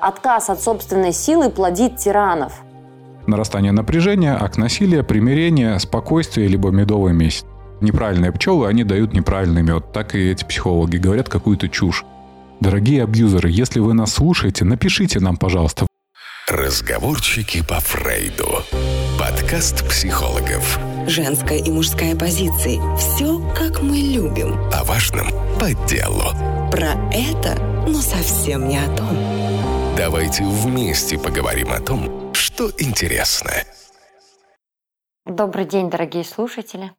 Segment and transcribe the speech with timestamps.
[0.00, 2.52] Отказ от собственной силы плодит тиранов.
[3.26, 7.44] Нарастание напряжения, акт насилия, примирение, спокойствие, либо медовый месяц.
[7.80, 9.92] Неправильные пчелы, они дают неправильный мед.
[9.92, 12.04] Так и эти психологи говорят какую-то чушь.
[12.60, 15.86] Дорогие абьюзеры, если вы нас слушаете, напишите нам, пожалуйста.
[16.48, 18.62] Разговорчики по Фрейду.
[19.18, 20.78] Подкаст психологов.
[21.06, 22.80] Женская и мужская позиции.
[22.98, 24.54] Все, как мы любим.
[24.72, 26.24] О важном по делу.
[26.70, 29.43] Про это, но совсем не о том.
[29.96, 33.50] Давайте вместе поговорим о том, что интересно.
[35.24, 36.92] Добрый день, дорогие слушатели.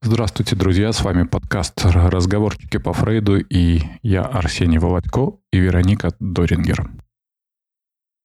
[0.00, 0.92] Здравствуйте, друзья!
[0.92, 6.90] С вами подкаст «Разговорчики по Фрейду» и я Арсений Володько и Вероника Дорингер.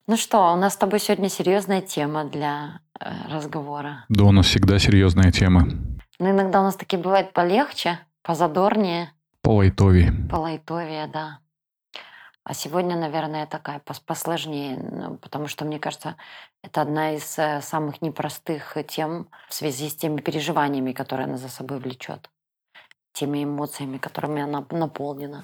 [0.07, 4.05] Ну что, у нас с тобой сегодня серьезная тема для э, разговора.
[4.09, 5.97] Да, у нас всегда серьезные темы.
[6.19, 10.13] Но иногда у нас такие бывают полегче, позадорнее, По лайтове.
[10.31, 11.39] полайтовее, да.
[12.49, 16.15] А сегодня, наверное, такая пос- посложнее, ну, потому что, мне кажется,
[16.63, 21.49] это одна из э, самых непростых тем в связи с теми переживаниями, которые она за
[21.49, 22.30] собой влечет,
[23.11, 25.44] теми эмоциями, которыми она наполнена.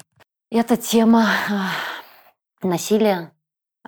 [0.50, 1.26] И эта тема
[2.62, 3.32] э, насилия,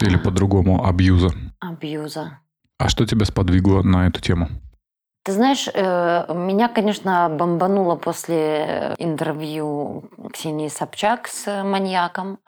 [0.02, 1.30] Или по-другому абьюза.
[1.58, 2.40] абьюза.
[2.78, 4.48] А что тебя сподвигло на эту тему?
[5.24, 10.04] Ты знаешь, э, меня, конечно, бомбануло после интервью
[10.34, 12.40] Ксении Собчак с маньяком.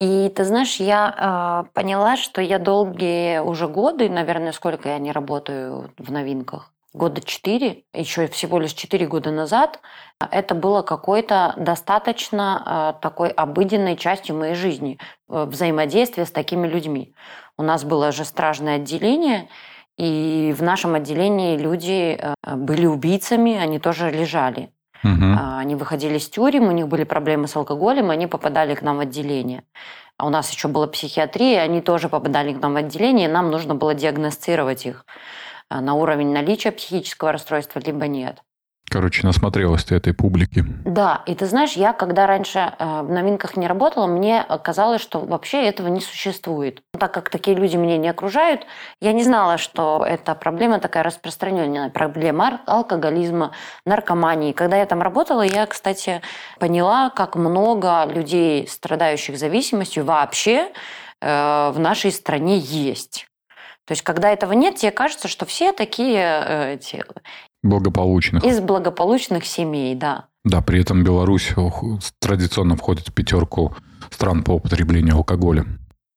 [0.00, 5.10] И ты знаешь, я э, поняла, что я долгие уже годы, наверное, сколько я не
[5.10, 9.80] работаю в новинках, года четыре, еще всего лишь четыре года назад,
[10.30, 17.14] это было какой-то достаточно э, такой обыденной частью моей жизни, э, взаимодействие с такими людьми.
[17.56, 19.48] У нас было же стражное отделение,
[19.96, 24.70] и в нашем отделении люди э, были убийцами, они тоже лежали.
[25.38, 28.98] А, Они выходили из тюрем, у них были проблемы с алкоголем, они попадали к нам
[28.98, 29.64] в отделение.
[30.18, 33.50] А у нас еще была психиатрия, они тоже попадали к нам в отделение, и нам
[33.50, 35.04] нужно было диагностировать их
[35.68, 38.42] а, на уровень наличия психического расстройства, либо нет.
[38.88, 40.64] Короче, насмотрелась ты этой публики.
[40.84, 45.18] Да, и ты знаешь, я когда раньше э, в новинках не работала, мне казалось, что
[45.20, 46.82] вообще этого не существует.
[46.96, 48.64] Так как такие люди меня не окружают,
[49.00, 53.50] я не знала, что эта проблема такая распространенная, проблема алкоголизма,
[53.84, 54.52] наркомании.
[54.52, 56.22] Когда я там работала, я, кстати,
[56.60, 60.70] поняла, как много людей, страдающих зависимостью, вообще
[61.20, 63.26] э, в нашей стране есть.
[63.86, 67.04] То есть, когда этого нет, тебе кажется, что все такие э, эти,
[67.66, 68.44] Благополучных.
[68.44, 70.26] из благополучных семей, да.
[70.44, 71.52] Да, при этом Беларусь
[72.20, 73.74] традиционно входит в пятерку
[74.10, 75.64] стран по употреблению алкоголя.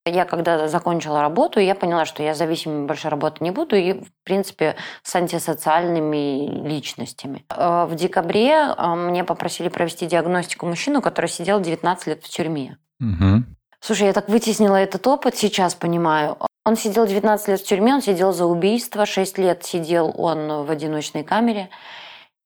[0.06, 4.08] Я когда закончила работу, я поняла, что я зависимой больше работать не буду, и, в
[4.24, 7.46] принципе, с антисоциальными личностями.
[7.50, 12.78] Э, В декабре э, мне попросили провести диагностику мужчину, который сидел 19 лет в тюрьме.
[13.00, 13.56] Мгм.
[13.82, 16.38] Слушай, я так вытеснила этот опыт, сейчас понимаю.
[16.66, 20.72] Он сидел 19 лет в тюрьме, он сидел за убийство, 6 лет сидел он в
[20.72, 21.70] одиночной камере.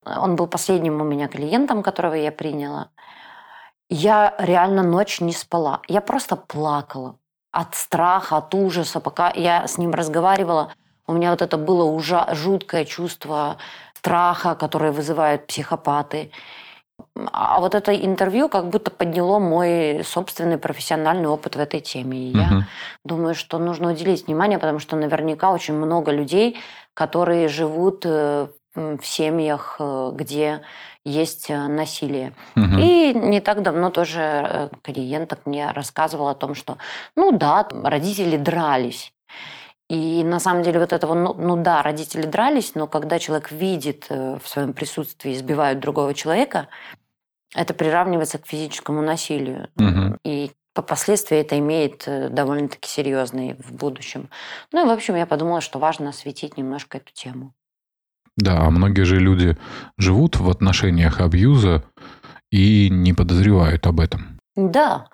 [0.06, 2.90] Он был последним у меня клиентом, которого я приняла.
[3.90, 5.82] Я реально ночь не спала.
[5.88, 7.18] Я просто плакала
[7.52, 9.00] от страха, от ужаса.
[9.00, 10.74] Пока я с ним разговаривала,
[11.06, 13.58] у меня вот это было уже жуткое чувство
[13.94, 16.32] страха, которое вызывают психопаты.
[17.32, 22.18] А вот это интервью как будто подняло мой собственный профессиональный опыт в этой теме.
[22.18, 22.66] И я Мгм.
[23.06, 26.58] думаю, что нужно уделить внимание, потому что наверняка очень много людей,
[26.96, 30.62] которые живут э, в семьях, э, где
[31.06, 32.34] есть э, насилие.
[32.56, 32.80] Мгм.
[32.80, 36.78] И не так давно тоже клиенток мне рассказывал о том, что,
[37.16, 39.14] ну да, родители дрались.
[39.88, 44.08] И на самом деле вот этого, ну, ну да, родители дрались, но когда человек видит
[44.10, 46.70] в своем присутствии избивают другого человека,
[47.56, 49.70] это приравнивается к физическому насилию.
[49.76, 50.18] Мгм.
[50.24, 54.30] И по последствия это имеет э, довольно-таки серьезные в будущем.
[54.72, 57.54] Ну и, в общем, я подумала, что важно осветить немножко эту тему.
[58.36, 59.56] Да, а многие же люди
[59.98, 61.84] живут в отношениях абьюза
[62.52, 64.40] и не подозревают об этом.
[64.56, 65.08] Да.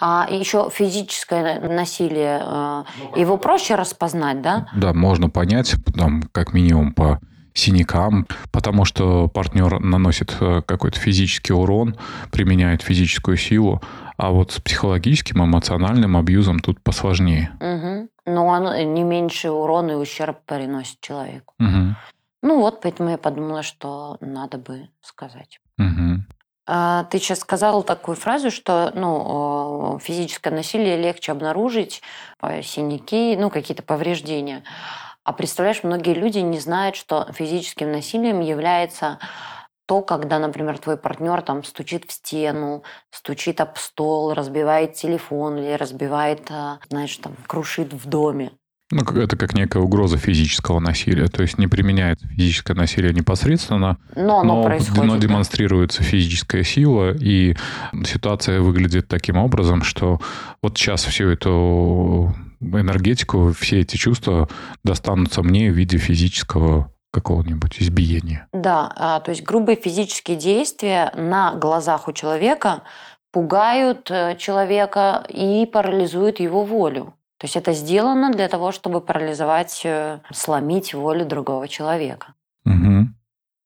[0.00, 2.84] А еще физическое насилие, э,
[3.16, 4.68] его проще распознать, да?
[4.74, 7.20] Да, можно понять, там, как минимум по
[7.54, 11.96] синякам, потому что партнер наносит э, какой-то физический урон,
[12.30, 13.80] применяет физическую силу,
[14.16, 17.50] а вот с психологическим, эмоциональным абьюзом тут посложнее.
[17.60, 18.08] Мгм.
[18.24, 21.54] Но он не меньше урон и ущерб приносит человеку.
[21.58, 21.96] Мгм.
[22.42, 25.60] Ну вот, поэтому я подумала, что надо бы сказать.
[26.64, 32.02] А, Ты сейчас сказал такую фразу, что ну, э, физическое насилие легче обнаружить,
[32.40, 34.62] э, синяки, ну, какие-то повреждения.
[35.24, 39.18] А представляешь, многие люди не знают, что физическим насилием является
[39.86, 45.72] то, когда, например, твой партнер там стучит в стену, стучит об стол, разбивает телефон или
[45.72, 48.52] разбивает, а, знаешь, там, крушит в доме.
[48.92, 51.26] Ну, это как некая угроза физического насилия.
[51.28, 57.56] То есть не применяется физическое насилие непосредственно, но, но, происходит, но демонстрируется физическая сила, и
[58.04, 60.20] ситуация выглядит таким образом, что
[60.62, 64.50] вот сейчас всю эту энергетику, все эти чувства
[64.84, 68.46] достанутся мне в виде физического какого-нибудь избиения.
[68.52, 72.82] Да, а, то есть грубые физические действия на глазах у человека
[73.32, 77.14] пугают э, человека и парализуют его волю.
[77.42, 82.34] То есть это сделано для того, чтобы парализовать, э, сломить волю другого человека.
[82.64, 83.08] Угу.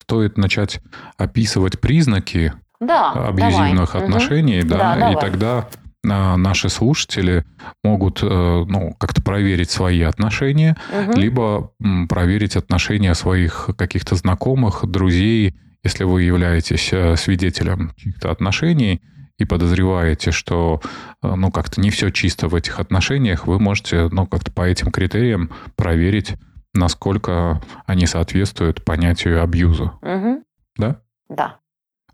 [0.00, 0.80] Стоит начать
[1.18, 4.08] описывать признаки да, абьюзивных давай.
[4.08, 4.68] отношений, угу.
[4.68, 5.20] да, да, и давай.
[5.20, 5.68] тогда
[6.08, 7.44] а, наши слушатели
[7.84, 11.12] могут э, ну, как-то проверить свои отношения, угу.
[11.20, 11.70] либо
[12.08, 19.02] проверить отношения своих каких-то знакомых, друзей, если вы являетесь э, свидетелем каких-то отношений
[19.38, 20.80] и подозреваете, что
[21.22, 24.90] э, ну, как-то не все чисто в этих отношениях, вы можете ну, как-то по этим
[24.90, 26.34] критериям проверить,
[26.74, 29.92] насколько они соответствуют понятию абьюза.
[30.02, 30.42] Угу.
[30.78, 31.00] Да?
[31.28, 31.56] Да.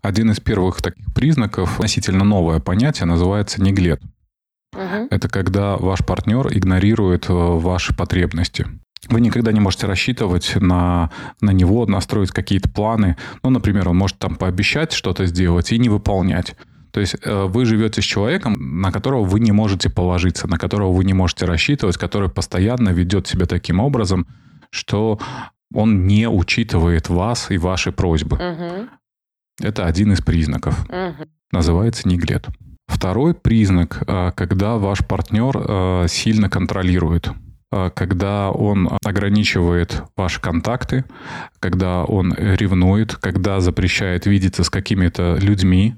[0.01, 4.01] Один из первых таких признаков, относительно новое понятие, называется неглет.
[4.73, 5.07] Угу.
[5.09, 8.67] Это когда ваш партнер игнорирует э, ваши потребности.
[9.09, 11.11] Вы никогда не можете рассчитывать на,
[11.41, 13.17] на него, настроить какие-то планы.
[13.43, 16.55] Ну, например, он может там пообещать что-то сделать и не выполнять.
[16.93, 20.93] То есть э, вы живете с человеком, на которого вы не можете положиться, на которого
[20.93, 24.27] вы не можете рассчитывать, который постоянно ведет себя таким образом,
[24.69, 25.19] что
[25.73, 28.35] он не учитывает вас и ваши просьбы.
[28.35, 28.89] Угу.
[29.63, 30.85] Это один из признаков.
[30.87, 31.27] Угу.
[31.51, 32.47] Называется неглет.
[32.85, 37.31] Второй признак, э, когда ваш партнер э, сильно контролирует
[37.95, 41.05] когда он ограничивает ваши контакты,
[41.59, 45.95] когда он ревнует, когда запрещает видеться с какими-то людьми,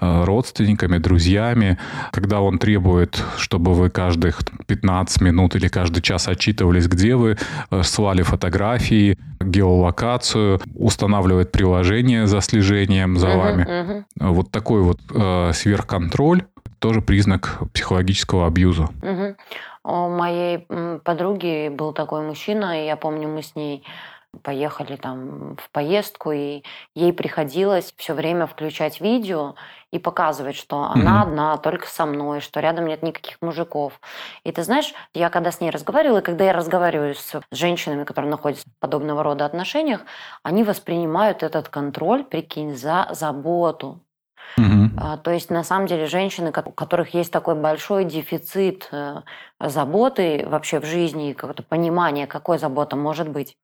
[0.00, 1.78] родственниками, друзьями,
[2.12, 7.36] когда он требует, чтобы вы каждых 15 минут или каждый час отчитывались, где вы,
[7.70, 13.64] э, слали фотографии, геолокацию, устанавливает приложение за слежением за uh-huh, вами.
[13.64, 14.04] Uh-huh.
[14.20, 16.44] Вот такой вот э, сверхконтроль
[16.78, 18.88] тоже признак психологического абьюза.
[19.00, 19.34] Uh-huh.
[19.84, 20.66] У моей
[21.04, 23.84] подруги был такой мужчина, и я помню, мы с ней
[24.42, 26.62] поехали там в поездку, и
[26.94, 29.54] ей приходилось все время включать видео
[29.90, 31.00] и показывать, что mm-hmm.
[31.00, 34.00] она одна, только со мной, что рядом нет никаких мужиков.
[34.42, 38.30] И ты знаешь, я когда с ней разговаривала, и когда я разговариваю с женщинами, которые
[38.30, 40.00] находятся в подобного рода отношениях,
[40.42, 44.00] они воспринимают этот контроль, прикинь, за заботу.
[44.56, 45.18] Угу.
[45.24, 49.22] То есть, на самом деле, женщины, у которых есть такой большой дефицит э,
[49.58, 53.56] заботы вообще в жизни, какое-то понимание, какой забота может быть,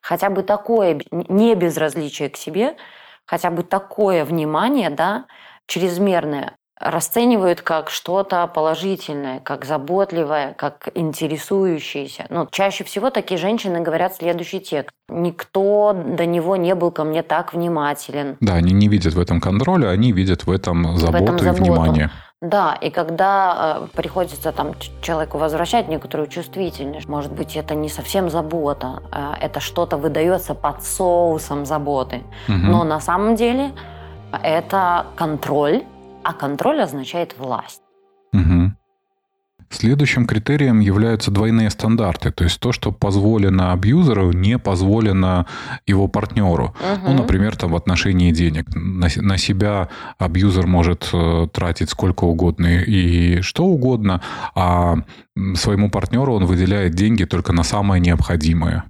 [0.00, 2.76] хотя бы такое не безразличие к себе,
[3.24, 5.26] хотя бы такое внимание, да,
[5.66, 12.26] чрезмерное, расценивают как что-то положительное, как заботливое, как интересующееся.
[12.28, 14.90] Но чаще всего такие женщины говорят следующий текст.
[15.08, 18.36] Никто до него не был ко мне так внимателен.
[18.40, 21.62] Да, они не видят в этом контроля, они видят в этом заботу, в этом заботу.
[21.62, 22.10] и внимание.
[22.42, 28.28] Да, и когда э, приходится там человеку возвращать некоторую чувствительность, может быть, это не совсем
[28.28, 32.22] забота, э, это что-то выдается под соусом заботы.
[32.48, 32.56] Угу.
[32.58, 33.72] Но на самом деле
[34.42, 35.84] это контроль,
[36.24, 37.80] а контроль означает власть.
[38.34, 38.72] Угу.
[39.76, 45.44] Следующим критерием являются двойные стандарты, то есть то, что позволено абьюзеру, не позволено
[45.86, 46.74] его партнеру.
[46.80, 47.10] Угу.
[47.10, 48.74] Ну, например, там в отношении денег.
[48.74, 54.22] На, на себя абьюзер может э, тратить сколько угодно и что угодно,
[54.54, 54.96] а
[55.56, 58.84] своему партнеру он выделяет деньги только на самое необходимое.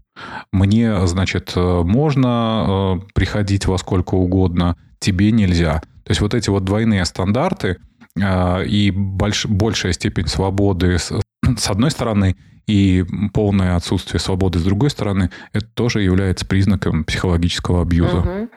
[0.52, 5.82] Мне, значит, э, можно э, приходить во сколько угодно, тебе нельзя.
[6.04, 7.78] То есть вот эти вот двойные стандарты
[8.16, 11.12] и больш, большая степень свободы с,
[11.58, 17.82] с одной стороны и полное отсутствие свободы с другой стороны, это тоже является признаком психологического
[17.82, 18.18] абьюза.
[18.18, 18.48] Угу.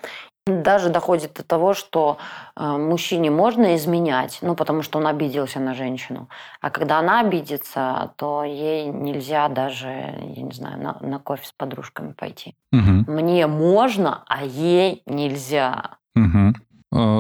[0.48, 2.18] Даже доходит до того, что
[2.56, 6.28] э, мужчине можно изменять, ну, потому что он обиделся на женщину.
[6.60, 11.52] А когда она обидится, то ей нельзя даже, я не знаю, на, на кофе с
[11.52, 12.56] подружками пойти.
[12.72, 13.12] Угу.
[13.12, 15.98] Мне можно, а ей нельзя.
[16.16, 16.56] Угу.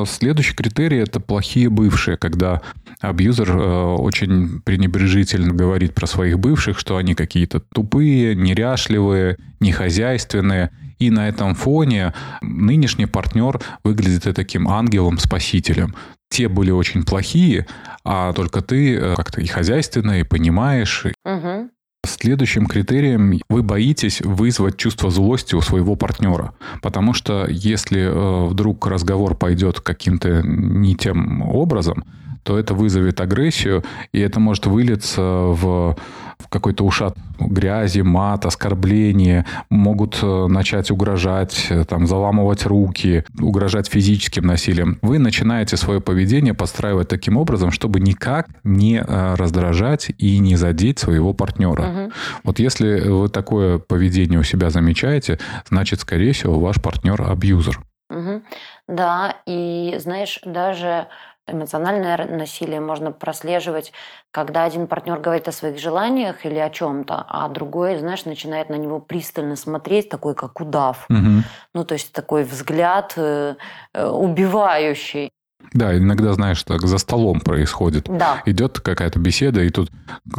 [0.08, 2.62] Следующий критерий– это плохие бывшие, когда
[3.02, 10.72] абьюзер э, очень пренебрежительно говорит про своих бывших, что они какие-то тупые, неряшливые, нехозяйственные.
[10.98, 15.96] И на этом фоне нынешний партнер выглядит и таким ангелом-спасителем.
[16.30, 17.68] Те были очень плохие,
[18.04, 21.06] а только ты э, как-то и хозяйственная, и понимаешь.
[21.24, 21.70] Угу.
[22.22, 26.52] Следующим критерием вы боитесь вызвать чувство злости у своего партнера.
[26.82, 32.04] Потому что если э, вдруг разговор пойдет каким-то не тем образом,
[32.44, 35.96] то это вызовет агрессию, и это может вылиться в,
[36.40, 43.88] в какой-то ушат грязи, мат, оскорбления, могут э, начать угрожать, э, там, заламывать руки, угрожать
[43.88, 45.00] физическим насилием.
[45.02, 51.00] Вы начинаете свое поведение подстраивать таким образом, чтобы никак не э, раздражать и не задеть
[51.00, 51.84] своего партнера.
[51.84, 52.12] Угу.
[52.44, 57.80] Вот если вы такое поведение у себя замечаете, значит, скорее всего, ваш партнер абьюзер.
[58.10, 58.42] Угу.
[58.88, 61.08] Да, и знаешь, даже
[61.52, 63.92] эмоциональное насилие можно прослеживать,
[64.32, 68.76] когда один партнер говорит о своих желаниях или о чем-то, а другой, знаешь, начинает на
[68.76, 71.06] него пристально смотреть, такой как удав.
[71.10, 71.44] Угу.
[71.74, 73.56] Ну, то есть такой взгляд э,
[73.94, 75.32] э, убивающий.
[75.74, 78.06] Да, иногда, знаешь, так за столом происходит.
[78.10, 78.42] Да.
[78.46, 79.92] Идет какая-то беседа, и тут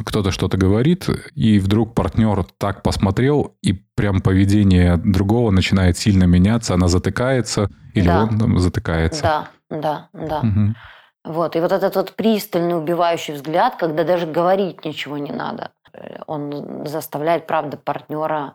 [0.07, 6.75] кто-то что-то говорит, и вдруг партнер так посмотрел, и прям поведение другого начинает сильно меняться,
[6.75, 8.25] она затыкается, или да.
[8.25, 9.23] он там затыкается.
[9.23, 10.39] Да, да, да.
[10.41, 10.75] Угу.
[11.31, 11.55] Вот.
[11.55, 15.71] И вот этот вот пристальный убивающий взгляд, когда даже говорить ничего не надо,
[16.27, 18.55] он заставляет, правда, партнера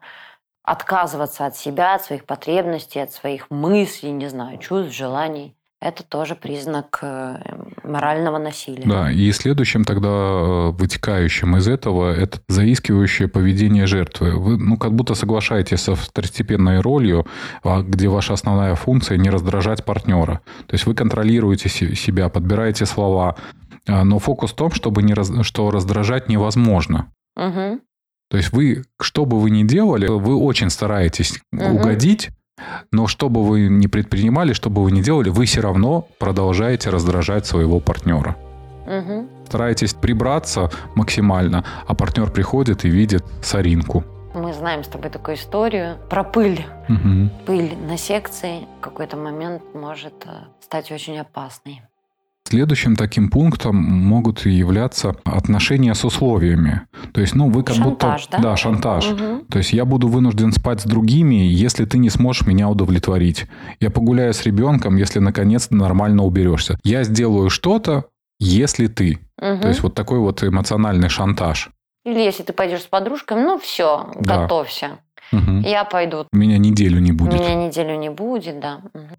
[0.61, 6.35] отказываться от себя, от своих потребностей, от своих мыслей, не знаю, чувств, желаний это тоже
[6.35, 7.37] признак э,
[7.83, 8.83] морального насилия.
[8.85, 14.31] Да, и следующим тогда э, вытекающим из этого это заискивающее поведение жертвы.
[14.31, 17.27] Вы ну, как будто соглашаетесь со второстепенной ролью,
[17.63, 20.41] а, где ваша основная функция не раздражать партнера.
[20.67, 23.35] То есть вы контролируете себя, подбираете слова,
[23.87, 27.11] а, но фокус в том, чтобы не раз, что раздражать невозможно.
[27.35, 27.81] Угу.
[28.29, 31.75] То есть вы, что бы вы ни делали, вы очень стараетесь угу.
[31.75, 32.29] угодить,
[32.91, 36.89] но что бы вы ни предпринимали, что бы вы ни делали, вы все равно продолжаете
[36.89, 38.35] раздражать своего партнера.
[38.85, 39.27] Угу.
[39.47, 44.03] Стараетесь прибраться максимально, а партнер приходит и видит соринку.
[44.33, 46.65] Мы знаем с тобой такую историю про пыль.
[46.89, 47.45] Угу.
[47.45, 50.31] Пыль на секции в какой-то момент может э,
[50.61, 51.81] стать очень опасной.
[52.47, 56.81] Следующим таким пунктом могут являться отношения с условиями.
[57.11, 58.37] То есть, ну, вы как шантаж, будто...
[58.37, 59.07] Да, да шантаж.
[59.07, 59.45] Угу.
[59.49, 63.47] То есть, я буду вынужден спать с другими, если ты не сможешь меня удовлетворить.
[63.79, 66.77] Я погуляю с ребенком, если наконец нормально уберешься.
[66.83, 68.05] Я сделаю что-то,
[68.39, 69.17] если ты.
[69.41, 69.61] Угу.
[69.61, 71.71] То есть, вот такой вот эмоциональный шантаж.
[72.05, 74.43] Или если ты пойдешь с подружками, ну все, да.
[74.43, 74.99] готовься.
[75.31, 75.61] Угу.
[75.63, 76.27] Я пойду.
[76.31, 77.33] Меня неделю не будет.
[77.33, 78.81] Меня неделю не будет, да.
[78.93, 79.17] Угу.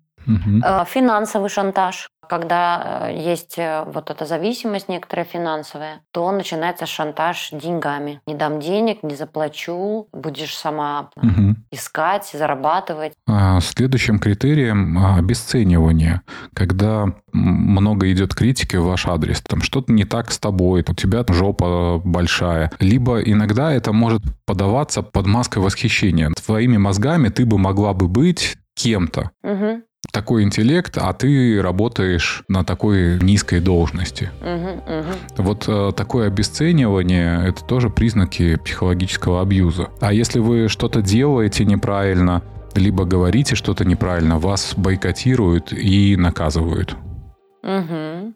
[0.86, 2.08] Финансовый шантаж.
[2.28, 8.20] Когда э, есть э, вот эта зависимость некоторая финансовая, то начинается шантаж деньгами.
[8.26, 11.54] Не дам денег, не заплачу, будешь сама угу.
[11.70, 13.12] искать, зарабатывать.
[13.28, 16.22] А следующим критерием а, обесценивание.
[16.54, 21.24] Когда много идет критики в ваш адрес, там что-то не так с тобой, у тебя
[21.28, 22.72] жопа большая.
[22.80, 26.30] Либо иногда это может подаваться под маской восхищения.
[26.44, 29.30] Твоими мозгами ты бы могла бы быть кем-то.
[29.42, 29.82] Угу
[30.16, 34.30] такой интеллект, а ты работаешь на такой низкой должности.
[34.40, 35.42] Угу, угу.
[35.42, 39.90] Вот э, такое обесценивание– это тоже признаки психологического абьюза.
[40.00, 42.42] А если вы что-то делаете неправильно,
[42.74, 46.96] либо говорите что-то неправильно, вас бойкотируют и наказывают.
[47.62, 48.32] Угу.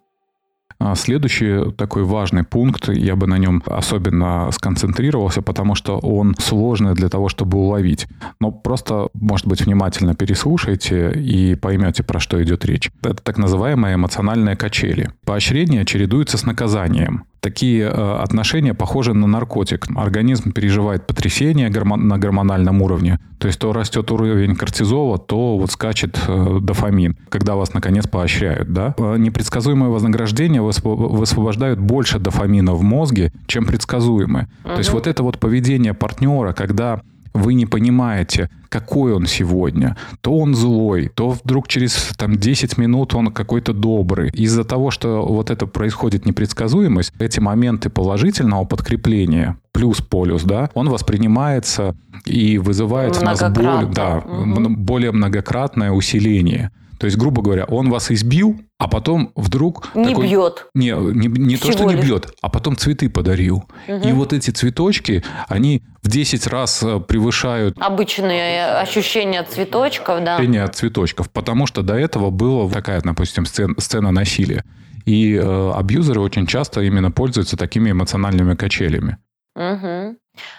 [0.81, 6.95] А следующий такой важный пункт, я бы на нем особенно сконцентрировался, потому что он сложный
[6.95, 8.09] для того, чтобы уловить.
[8.41, 12.91] Но просто, может быть, внимательно переслушайте и поймете, про что идет речь.
[13.03, 15.11] Это так называемые эмоциональные качели.
[15.27, 19.87] Поощрение чередуется с наказанием такие э, отношения похожи на наркотик.
[19.97, 23.19] Организм переживает потрясение на гормональном уровне.
[23.39, 28.73] То есть то растет уровень кортизола, то вот скачет э, дофамин, когда вас наконец поощряют.
[28.73, 28.95] Да?
[28.99, 34.49] Э, непредсказуемое вознаграждение высвобождают больше дофамина в мозге, чем предсказуемое.
[34.65, 34.73] Угу.
[34.73, 37.01] То есть вот это вот поведение партнера, когда
[37.33, 39.97] вы не понимаете, какой он сегодня.
[40.21, 44.31] То он злой, то вдруг через там, 10 минут он какой-то добрый.
[44.31, 50.89] Из-за того, что вот это происходит непредсказуемость, эти моменты положительного подкрепления, плюс полюс, да, он
[50.89, 54.69] воспринимается и вызывает в нас более, да, угу.
[54.71, 56.71] более многократное усиление.
[57.01, 59.89] То есть, грубо говоря, он вас избил, а потом вдруг...
[59.95, 60.67] Не такой, бьет.
[60.75, 61.99] Не, не, не то, что лишь.
[61.99, 63.65] не бьет, а потом цветы подарил.
[63.89, 64.07] Угу.
[64.07, 67.79] И вот эти цветочки, они в 10 раз э, превышают...
[67.81, 70.35] Обычные ощущения от цветочков, да.
[70.35, 74.63] Ощущения от цветочков, потому что до этого была такая, допустим, сцена, сцена насилия.
[75.07, 79.17] И э, абьюзеры очень часто именно пользуются такими эмоциональными качелями.
[79.57, 80.17] Угу.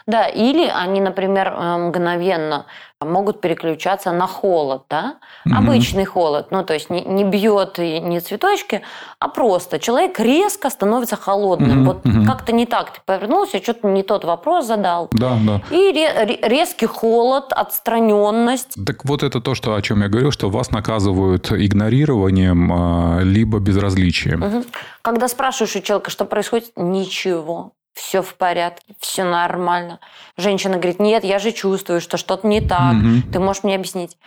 [0.08, 2.66] Да, или они, например, э, мгновенно
[3.00, 5.16] могут переключаться на холод, да?
[5.46, 5.58] Мгм.
[5.58, 8.82] Обычный холод, ну, то есть не, не бьет и не цветочки,
[9.20, 11.80] а просто человек резко становится холодным.
[11.80, 12.26] Мгм, Вот мгм.
[12.26, 15.08] как-то не так ты повернулся, что-то не тот вопрос задал.
[15.14, 15.62] Да, да.
[15.72, 18.76] И ре- ре- резкий холод, отстраненность.
[18.86, 23.60] Так вот это то, что, о чем я говорил, что вас наказывают игнорированием а, либо
[23.60, 24.40] безразличием.
[24.42, 24.66] Мгм.
[25.02, 27.72] Когда спрашиваешь у человека, что происходит, ничего.
[27.94, 30.00] Все в порядке, все нормально.
[30.38, 32.94] Женщина говорит, нет, я же чувствую, что что-то не так.
[32.94, 33.32] Мгм.
[33.32, 34.18] Ты можешь мне объяснить?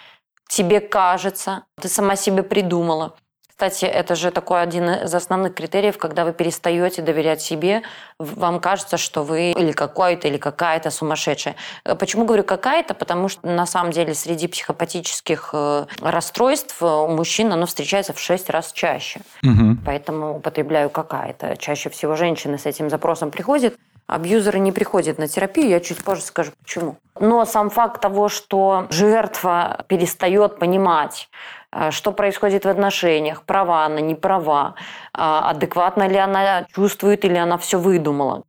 [0.49, 3.17] Тебе кажется, ты сама себе придумала.
[3.57, 7.83] Кстати, это же такой один из основных критериев, когда вы перестаете доверять себе,
[8.19, 11.55] вам кажется, что вы или какой-то, или какая-то сумасшедшая.
[11.85, 12.95] Э, Почему говорю какая-то?
[12.95, 18.19] Потому что на самом деле среди психопатических э, расстройств э, у мужчин оно встречается в
[18.19, 19.21] 6 раз чаще.
[19.43, 19.83] Мгм.
[19.87, 21.57] Поэтому употребляю какая-то.
[21.57, 23.75] Чаще всего женщины с этим запросом приходят.
[24.07, 26.97] Абьюзеры не приходят на терапию, я чуть позже скажу почему.
[27.19, 31.31] Но сам факт того, что жертва перестает понимать,
[31.73, 34.75] э, что происходит в отношениях, права она, не права,
[35.13, 38.43] а, адекватно ли она чувствует или она все выдумала,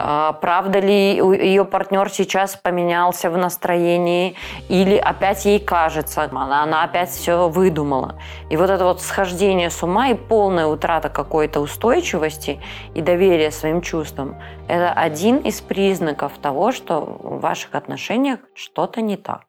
[0.00, 4.34] А, Правда ли ее партнер сейчас поменялся в настроении
[4.68, 8.16] или опять ей кажется, она, она опять все выдумала.
[8.50, 12.60] И вот это вот схождение с ума и полная утрата какой-то устойчивости
[12.94, 14.36] и доверия своим чувствам–
[14.68, 19.47] это один из признаков того, что в ваших отношениях что-то не так.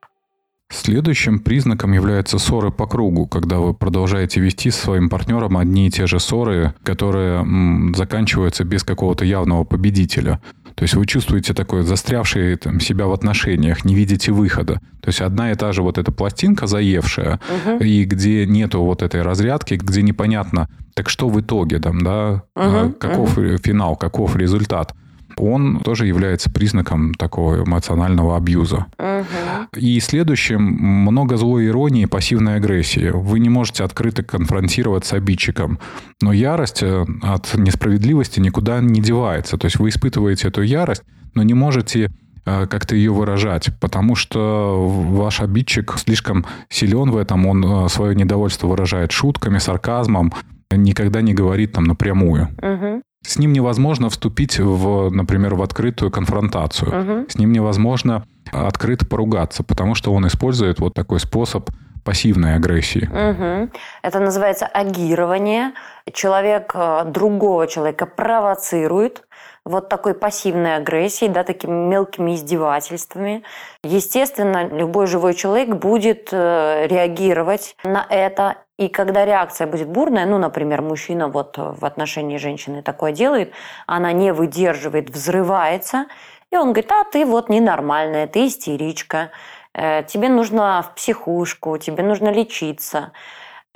[0.72, 5.90] Следующим признаком являются ссоры по кругу, когда вы продолжаете вести со своим партнером одни и
[5.92, 10.40] те же ссоры, которые м, заканчиваются без какого-то явного победителя.
[10.76, 14.76] То есть вы чувствуете такое застрявшее там, себя в отношениях, не видите выхода.
[15.02, 17.40] То есть одна и та же вот эта пластинка заевшая,
[17.82, 22.92] и где нету вот этой разрядки, где непонятно, так что в итоге там, да, э,
[23.00, 23.34] каков
[23.64, 24.94] финал, каков результат.
[25.40, 28.86] Он тоже является признаком такого эмоционального абьюза.
[28.98, 29.68] Мгм.
[29.76, 33.12] И следующим много злой иронии и пассивной агрессии.
[33.14, 35.80] Вы не можете открыто конфронтировать с обидчиком.
[36.22, 39.58] Но ярость э, от несправедливости никуда не девается.
[39.58, 41.04] То есть вы испытываете эту ярость,
[41.34, 42.12] но не можете
[42.46, 48.68] э, как-то ее выражать, потому что ваш обидчик слишком силен в этом, он свое недовольство
[48.68, 50.34] выражает шутками, сарказмом,
[50.72, 52.50] никогда не говорит там напрямую.
[52.62, 53.02] Мгм.
[53.24, 56.94] С ним невозможно вступить, в, например, в открытую конфронтацию.
[56.94, 57.30] Мгм.
[57.30, 61.70] С ним невозможно открыто поругаться, потому что он использует вот такой способ
[62.04, 63.08] пассивной агрессии.
[63.12, 63.72] Мгм.
[64.02, 65.74] Это называется агирование.
[66.12, 69.28] Человек э, другого человека провоцирует
[69.66, 73.44] вот такой пассивной агрессией, да, такими мелкими издевательствами.
[73.84, 78.56] Естественно, любой живой человек будет э, реагировать на это.
[78.80, 83.52] И когда реакция будет бурная, ну, например, мужчина вот э, в отношении женщины такое делает,
[83.88, 86.06] она не выдерживает, взрывается,
[86.50, 89.32] и он говорит, а ты вот ненормальная, ты истеричка,
[89.74, 93.12] э, тебе нужно в психушку, тебе нужно лечиться.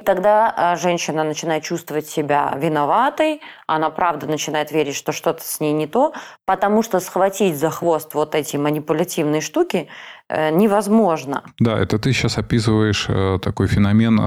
[0.05, 5.73] Тогда э, женщина начинает чувствовать себя виноватой, она правда начинает верить, что что-то с ней
[5.73, 6.13] не то,
[6.45, 9.89] потому что схватить за хвост вот эти манипулятивные штуки
[10.51, 11.41] невозможно.
[11.59, 14.23] Да, это ты сейчас описываешь э, такой феномен э,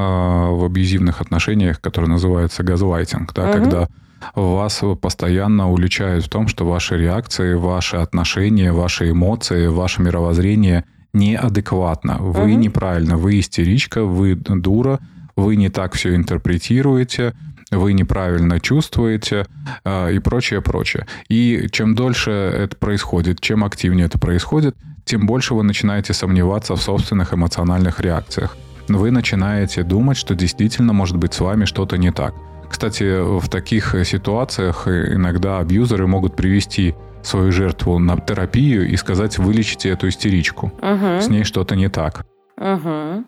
[0.50, 3.52] в абьюзивных отношениях, который называется газлайтинг, да, Мгм.
[3.52, 3.88] когда
[4.34, 12.16] вас постоянно уличают в том, что ваши реакции, ваши отношения, ваши эмоции, ваше мировоззрение неадекватно.
[12.20, 12.60] Вы Мгм.
[12.60, 14.98] неправильно, вы истеричка, вы дура,
[15.36, 17.34] вы не так все интерпретируете,
[17.70, 19.46] вы неправильно чувствуете
[19.84, 21.06] э, и прочее, прочее.
[21.28, 26.82] И чем дольше это происходит, чем активнее это происходит, тем больше вы начинаете сомневаться в
[26.82, 28.56] собственных эмоциональных реакциях.
[28.88, 32.34] Вы начинаете думать, что действительно может быть с вами что-то не так.
[32.68, 39.90] Кстати, в таких ситуациях иногда абьюзеры могут привести свою жертву на терапию и сказать, вылечите
[39.90, 40.72] эту истеричку.
[40.82, 41.20] Мгм.
[41.20, 42.26] С ней что-то не так.
[42.56, 43.26] Мгм.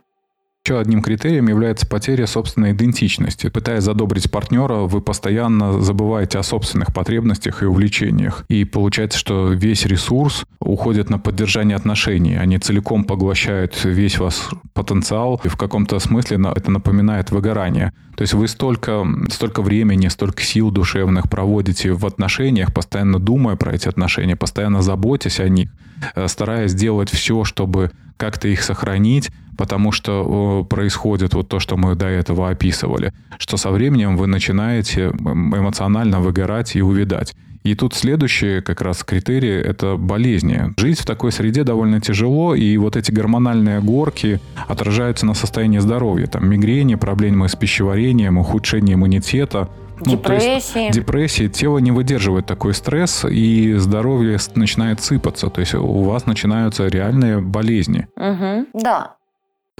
[0.68, 3.48] Еще одним критерием является потеря собственной идентичности.
[3.48, 8.44] Пытаясь задобрить партнера, вы постоянно забываете о собственных потребностях и увлечениях.
[8.48, 12.36] И получается, что весь ресурс уходит на поддержание отношений.
[12.36, 15.40] Они целиком поглощают весь ваш потенциал.
[15.42, 17.94] И в каком-то смысле это напоминает выгорание.
[18.18, 23.72] То есть вы столько, столько времени, столько сил душевных проводите в отношениях, постоянно думая про
[23.72, 25.70] эти отношения, постоянно заботясь о них,
[26.14, 31.94] э, стараясь сделать все, чтобы как-то их сохранить, потому что происходит вот то, что мы
[31.94, 37.34] до этого описывали, что со временем вы начинаете эмоционально выгорать и увядать.
[37.64, 40.72] И тут следующий как раз критерий– это болезни.
[40.78, 46.26] Жить в такой среде довольно тяжело, и вот эти гормональные горки отражаются на состоянии здоровья.
[46.26, 49.68] Там мигрени, проблемы с пищеварением, ухудшение иммунитета,
[50.04, 50.92] Ну, то есть Депрессии.
[50.92, 55.48] депрессии, тело не выдерживает такой стресс, и здоровье начинает сыпаться.
[55.48, 58.06] То есть у вас начинаются реальные болезни.
[58.16, 58.66] Мгм.
[58.74, 59.14] Да.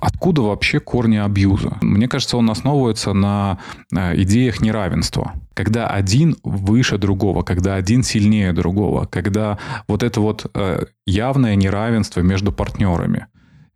[0.00, 1.78] Откуда вообще корни абьюза?
[1.80, 3.58] Мне кажется, он основывается на
[3.92, 5.32] э, идеях неравенства.
[5.54, 12.20] Когда один выше другого, когда один сильнее другого, когда вот это вот э, явное неравенство
[12.20, 13.26] между партнерами.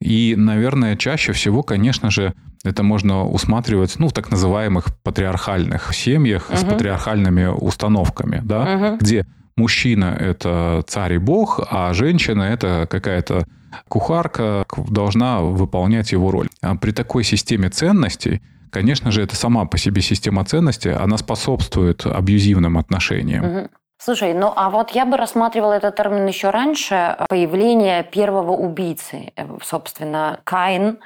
[0.02, 2.34] И, наверное, чаще всего, конечно же,
[2.64, 6.72] это можно усматривать ну, в так называемых патриархальных семьях с Мгм.
[6.72, 8.98] патриархальными установками, да, Мгм.
[8.98, 13.46] где мужчина– это царь и бог, а женщина– это какая-то
[13.88, 16.48] кухарка, должна выполнять его роль.
[16.60, 22.06] А при такой системе ценностей, конечно же, это сама по себе система ценностей, она способствует
[22.06, 23.44] абьюзивным отношениям.
[23.44, 23.68] Мгм.
[24.04, 29.32] Слушай, ну а вот я бы рассматривала этот термин еще раньше, э, появление первого убийцы,
[29.36, 30.98] Э, собственно, Каин,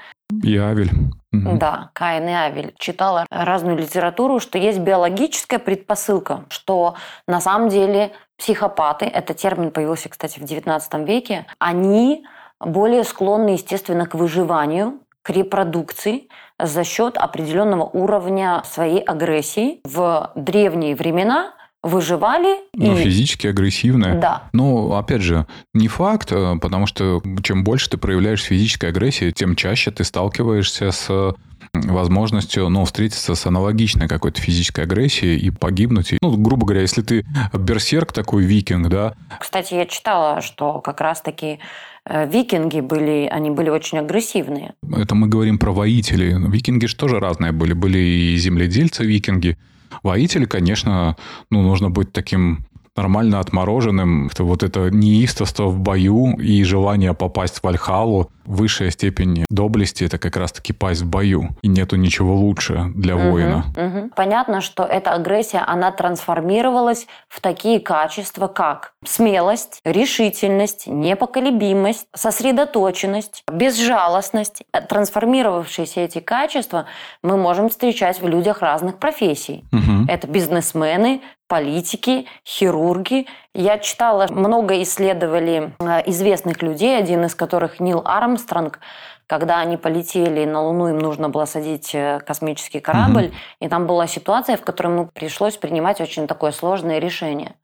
[0.42, 0.90] И Авель.
[1.30, 2.74] Да, Каин и Авель.
[2.78, 6.94] Читала разную литературу, что есть биологическая предпосылка, что
[7.28, 12.24] на самом деле психопаты, этот термин появился, кстати, в XIX веке, они
[12.60, 16.28] более склонны, естественно, к выживанию, к репродукции
[16.58, 19.80] за счет определенного уровня своей агрессии.
[19.84, 21.52] В древние времена
[21.86, 23.02] выживали Ну, и...
[23.02, 24.20] физически агрессивная.
[24.20, 29.30] Да, Но, опять же, не факт, э, потому что чем больше ты проявляешь физической агрессии,
[29.30, 31.34] тем чаще ты сталкиваешься с
[31.72, 36.14] возможностью, ну, встретиться с аналогичной какой-то физической агрессией и погибнуть.
[36.22, 41.58] Ну, грубо говоря, если ты берсерк такой викинг, да, Кстати, я читала, что как раз-таки
[42.04, 44.74] э, викинги были, они были очень агрессивные.
[44.96, 46.34] это мы говорим про воителей.
[46.50, 47.72] Викинги же тоже разные были.
[47.72, 49.56] Были и земледельцы викинги.
[50.02, 51.16] Воители, конечно,
[51.50, 54.28] ну, нужно быть таким нормально отмороженным.
[54.28, 58.30] Это вот это неистовство в бою и желание попасть в Вальхалу.
[58.46, 61.50] Высшая степень доблести– это как раз-таки пасть в бою.
[61.62, 63.64] И нету ничего лучше для Мгм, воина.
[63.76, 64.10] мгм.
[64.14, 74.62] Понятно, что эта агрессия, она трансформировалась в такие качества, как смелость, решительность, непоколебимость, сосредоточенность, безжалостность.
[74.88, 76.86] Трансформировавшиеся эти качества
[77.22, 79.64] мы можем встречать в людях разных профессий.
[79.72, 80.06] Мгм.
[80.08, 83.26] Это бизнесмены, политики, хирурги.
[83.58, 88.80] Я читала много исследовали э, известных людей, один из которых Нил Армстронг,
[89.26, 94.06] когда они полетели на Луну, им нужно было садить э, космический корабль, и там была
[94.06, 97.54] ситуация, в которой ему пришлось принимать очень такое сложное решение.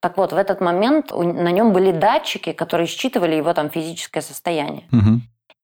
[0.00, 4.84] Так вот, в этот момент на нем были датчики, которые считывали его там физическое состояние
[4.90, 5.22] Мгм.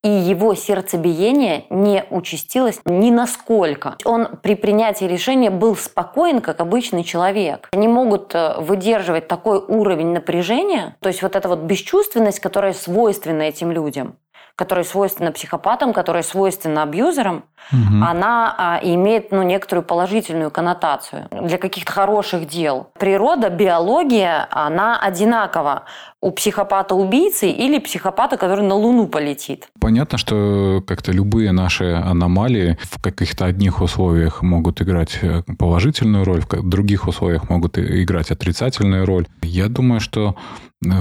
[0.08, 3.96] И его сердцебиение не участилось ни насколько.
[4.04, 7.68] Он при принятии решения был спокоен, как обычный человек.
[7.72, 13.42] Они могут э, выдерживать такой уровень напряжения, то есть вот эта вот бесчувственность, которая свойственна
[13.42, 14.16] этим людям,
[14.58, 18.02] которая свойственна психопатам, которая свойственна абьюзерам, Мгм.
[18.02, 22.88] она а, имеет ну, некоторую положительную коннотацию для каких-то хороших дел.
[22.98, 25.84] Природа, биология, она одинакова
[26.20, 29.68] у психопата-убийцы или психопата, который на Луну полетит.
[29.80, 36.42] Понятно, что как-то любые наши аномалии в каких-то одних условиях могут играть э, положительную роль,
[36.50, 39.26] в других условиях могут играть отрицательную роль.
[39.42, 40.34] Я думаю, что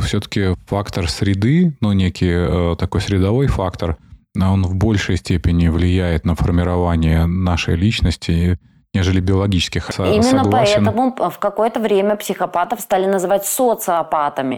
[0.02, 3.98] все-таки фактор среды, ну, некий э, такой средовой фактор,
[4.36, 8.60] он в большей степени влияет на формирование нашей личности,
[8.94, 9.92] нежели биологических.
[10.00, 10.86] Именно согласен.
[10.86, 14.58] поэтому в какое-то время психопатов стали называть социопатами.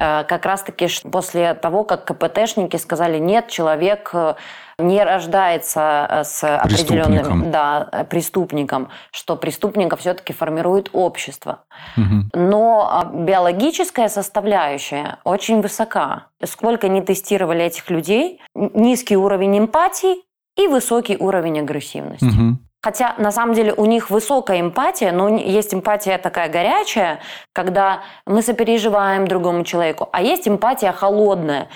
[0.00, 4.34] Э, Как раз-таки после того, как КПТшники сказали, нет, человек э,
[4.78, 7.50] не рождается э, с определенным Преступником.
[7.50, 11.64] да, преступником, что преступника все-таки формирует общество.
[11.96, 12.30] Мгм.
[12.34, 16.26] Но а, биологическая составляющая очень высока.
[16.44, 20.16] Сколько не тестировали этих людей, низкий уровень эмпатии
[20.56, 22.24] и высокий уровень агрессивности.
[22.24, 22.69] Мгм.
[22.82, 27.20] Хотя на самом деле у них высокая эмпатия, но есть эмпатия такая горячая,
[27.52, 31.68] когда мы сопереживаем другому человеку, а есть эмпатия холодная.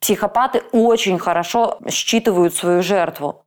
[0.00, 3.42] Психопаты очень хорошо считывают свою жертву.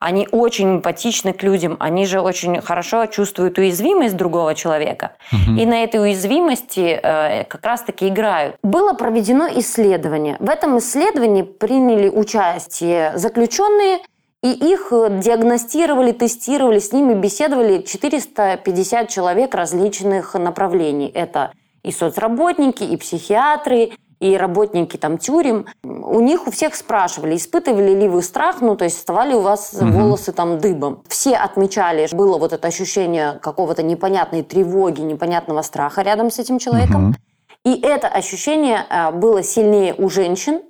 [0.00, 5.12] Они очень эмпатичны к людям, они же очень хорошо чувствуют уязвимость другого человека.
[5.32, 5.58] Мгм.
[5.58, 8.56] И на этой уязвимости э, как раз-таки играют.
[8.62, 10.36] Было проведено исследование.
[10.40, 14.00] В этом исследовании приняли участие заключенные,
[14.44, 21.08] и их э, диагностировали, тестировали, с ними беседовали 450 человек различных направлений.
[21.08, 21.52] Это
[21.82, 25.64] и соцработники, и психиатры, и работники там тюрем.
[25.82, 29.72] У них у всех спрашивали, испытывали ли вы страх, ну то есть вставали у вас
[29.72, 29.92] Мгм.
[29.92, 31.02] волосы там дыбом.
[31.08, 36.58] Все отмечали, что было вот это ощущение какого-то непонятной тревоги, непонятного страха рядом с этим
[36.58, 37.02] человеком.
[37.06, 37.16] Мгм.
[37.64, 40.60] И это ощущение э, было сильнее у женщин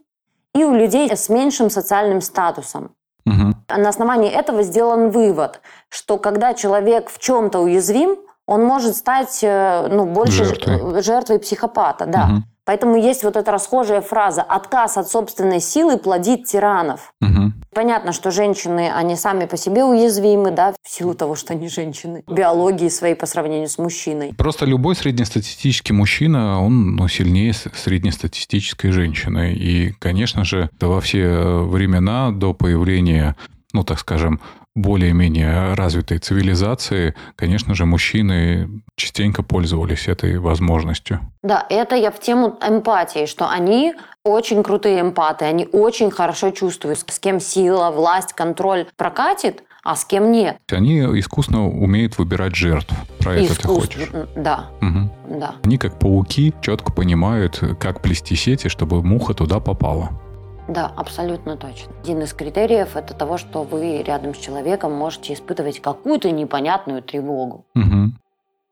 [0.54, 2.92] и у людей с меньшим социальным статусом.
[3.24, 3.64] Мгм.
[3.68, 9.88] На основании этого сделан вывод, что когда человек в чем-то уязвим, он может стать э,
[9.90, 11.02] ну, больше Жертвой.
[11.02, 12.26] жертвой психопата, да.
[12.26, 12.44] Мгм.
[12.66, 17.12] Поэтому есть вот эта расхожая фраза «отказ от собственной силы плодит тиранов».
[17.20, 17.54] Мгм.
[17.74, 22.22] Понятно, что женщины, они сами по себе уязвимы, да, в силу того, что они женщины,
[22.26, 24.32] биологии своей по сравнению с мужчиной.
[24.36, 29.52] Просто любой среднестатистический мужчина, он ну, сильнее среднестатистической женщины.
[29.54, 33.36] И, конечно же, во все времена до появления,
[33.72, 34.40] ну, так скажем,
[34.74, 41.20] более-менее развитой цивилизации, конечно же, мужчины частенько пользовались этой возможностью.
[41.42, 46.98] Да, это я в тему эмпатии, что они очень крутые эмпаты, они очень хорошо чувствуют,
[46.98, 50.56] с кем сила, власть, контроль прокатит, а с кем нет.
[50.72, 52.92] Они искусно умеют выбирать жертв.
[53.20, 54.08] Про это ты хочешь.
[54.34, 55.12] Да, Мгм.
[55.28, 55.56] да.
[55.62, 60.10] Они, как пауки, четко понимают, как плести сети, чтобы муха туда попала.
[60.68, 61.92] Да, абсолютно точно.
[62.02, 67.66] Один из критериев это того, что вы рядом с человеком можете испытывать какую-то непонятную тревогу.
[67.74, 68.18] Мгм.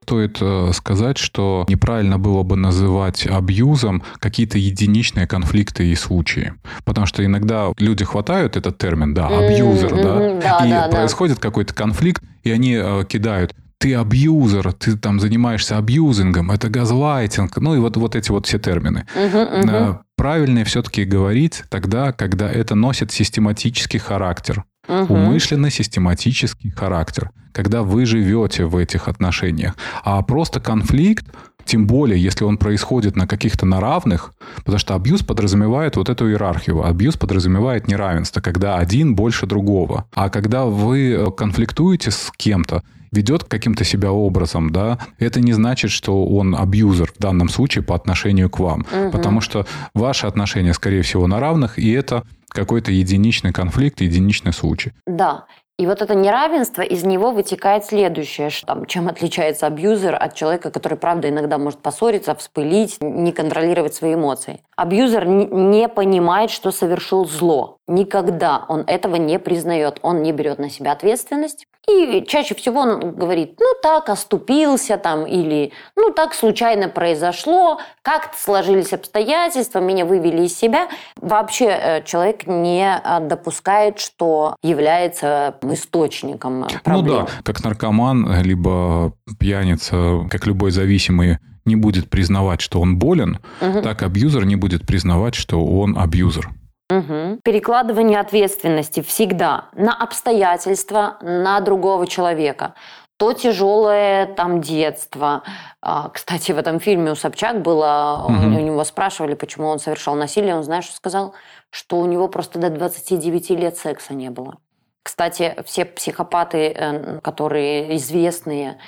[0.03, 6.55] Стоит э, сказать, что неправильно было бы называть абьюзом какие-то единичные конфликты и случаи.
[6.85, 10.89] Потому что иногда люди хватают этот термин, да, абьюзер, да, и да, да.
[10.89, 17.57] происходит какой-то конфликт, и они э, кидают ты абьюзер, ты там занимаешься абьюзингом, это газлайтинг,
[17.57, 19.07] ну и вот, вот эти вот все термины.
[19.17, 20.01] Мгм, мгм.
[20.23, 25.11] Правильнее все-таки говорить тогда, когда это носит систематический характер Мгм.
[25.11, 29.75] умышленно систематический характер, когда вы живете в этих отношениях.
[30.05, 31.27] А просто конфликт,
[31.65, 36.31] тем более, если он происходит на каких-то на равных, потому что абьюз подразумевает вот эту
[36.31, 36.87] иерархию.
[36.87, 40.05] Абьюз подразумевает неравенство, когда один больше другого.
[40.15, 45.91] А когда вы э, конфликтуете с кем-то, ведет каким-то себя образом, да, это не значит,
[45.91, 48.85] что он абьюзер в данном случае по отношению к вам.
[49.13, 54.93] Потому что ваши отношения, скорее всего, на равных, и это какой-то единичный конфликт, единичный случай.
[55.07, 55.47] Да.
[55.79, 60.71] И вот это неравенство, из него вытекает следующее, что, там, чем отличается абьюзер от человека,
[60.71, 64.61] который, правда, иногда может поссориться, вспылить, не контролировать свои эмоции.
[64.77, 67.79] Абьюзер не понимает, что совершил зло.
[67.89, 69.99] Никогда он этого не признает.
[70.03, 71.67] Он не берет на себя ответственность.
[71.91, 78.39] И чаще всего он говорит, ну так, оступился там, или ну так случайно произошло, как-то
[78.39, 80.89] сложились обстоятельства, меня вывели из себя.
[81.21, 87.05] Вообще э, человек не э, допускает, что является источником э, проблем.
[87.05, 93.39] Ну да, как наркоман, либо пьяница, как любой зависимый, не будет признавать, что он болен,
[93.61, 93.83] Мгм.
[93.83, 96.49] так абьюзер не будет признавать, что он абьюзер.
[96.99, 97.41] Мгм.
[97.43, 102.75] Перекладывание ответственности всегда на обстоятельства, на другого человека.
[103.19, 105.43] То тяжелое там детство.
[105.81, 108.57] А, Кстати, в этом фильме у Собчак было, Мгм.
[108.57, 110.57] у него спрашивали, почему он совершал насилие.
[110.57, 111.35] Он, знаешь, что сказал?
[111.71, 114.57] Что у него просто до 29 лет секса не было.
[115.05, 118.79] Кстати, все психопаты, э, которые известные,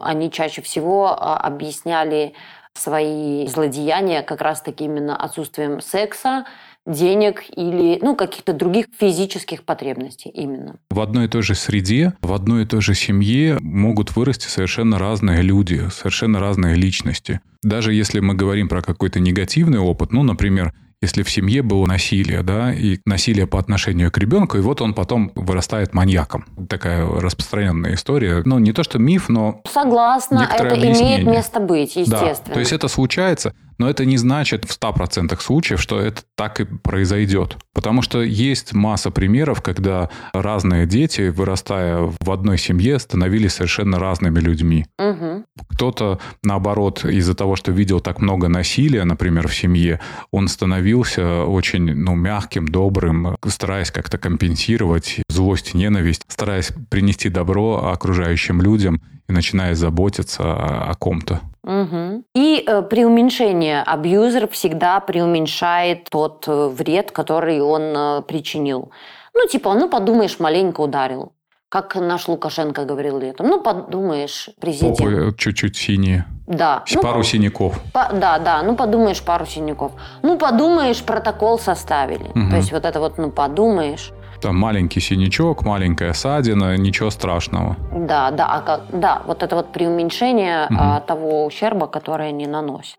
[0.00, 2.34] они чаще всего а, объясняли
[2.74, 6.44] свои злодеяния как раз-таки именно отсутствием секса,
[6.88, 10.76] денег или ну, каких-то других физических потребностей именно.
[10.90, 14.98] В одной и той же среде, в одной и той же семье могут вырасти совершенно
[14.98, 17.40] разные люди, совершенно разные личности.
[17.62, 22.42] Даже если мы говорим про какой-то негативный опыт, ну, например, если в семье было насилие,
[22.42, 26.46] да, и насилие по отношению к ребенку, и вот он потом вырастает маньяком.
[26.68, 28.42] Такая распространенная история.
[28.44, 31.24] Ну, не то что миф, но Согласна, это имеет объяснение.
[31.24, 32.42] место быть, естественно.
[32.46, 36.60] Да, то есть это случается, но это не значит в 100% случаев, что это так
[36.60, 37.56] и произойдет.
[37.72, 44.40] Потому что есть масса примеров, когда разные дети, вырастая в одной семье, становились совершенно разными
[44.40, 44.86] людьми.
[44.98, 45.44] Мгм.
[45.70, 50.00] Кто-то, наоборот, из-за того, что видел так много насилия, например, в семье,
[50.32, 58.60] он становился очень ну, мягким, добрым, стараясь как-то компенсировать злость, ненависть, стараясь принести добро окружающим
[58.60, 61.40] людям и начиная заботиться о, о ком-то.
[61.62, 62.24] Мгм.
[62.34, 68.90] И э, при уменьшении абьюзер всегда преуменьшает тот э, вред, который он э, причинил.
[69.34, 71.32] Ну, типа, ну, подумаешь, маленько ударил.
[71.68, 73.46] Как наш Лукашенко говорил летом.
[73.46, 74.96] Ну, подумаешь, президент.
[74.96, 76.24] Попы чуть-чуть синие.
[76.46, 76.82] Да.
[76.94, 77.78] Ну, пару синяков.
[77.92, 79.92] По- да, да, ну подумаешь, пару синяков.
[80.22, 82.30] Ну подумаешь, протокол составили.
[82.34, 82.50] Мгм.
[82.50, 84.12] То есть вот это вот, ну подумаешь.
[84.40, 87.76] Там маленький синячок, маленькая ссадина, ничего страшного.
[87.92, 92.98] Да, да, а как, да, вот это вот преуменьшение а, того ущерба, который они наносят.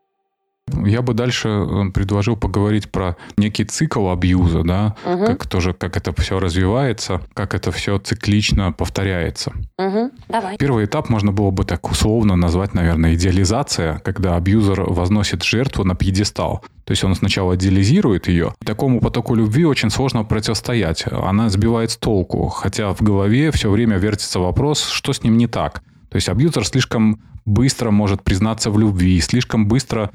[0.85, 5.25] Я бы дальше э, предложил поговорить про некий цикл абьюза, да, Мгм.
[5.25, 9.53] как тоже, как это все развивается, как это все циклично повторяется.
[9.77, 10.57] Мгм, Давай.
[10.57, 15.95] Первый этап можно было бы так условно назвать, наверное, идеализация, когда абьюзер возносит жертву на
[15.95, 16.63] пьедестал.
[16.85, 18.53] То есть он сначала идеализирует ее.
[18.65, 21.05] Такому потоку любви очень сложно противостоять.
[21.11, 25.45] Она сбивает с толку, хотя в голове все время вертится вопрос, что с ним не
[25.47, 25.83] так.
[26.09, 30.11] То есть абьюзер слишком быстро может признаться в любви, слишком быстро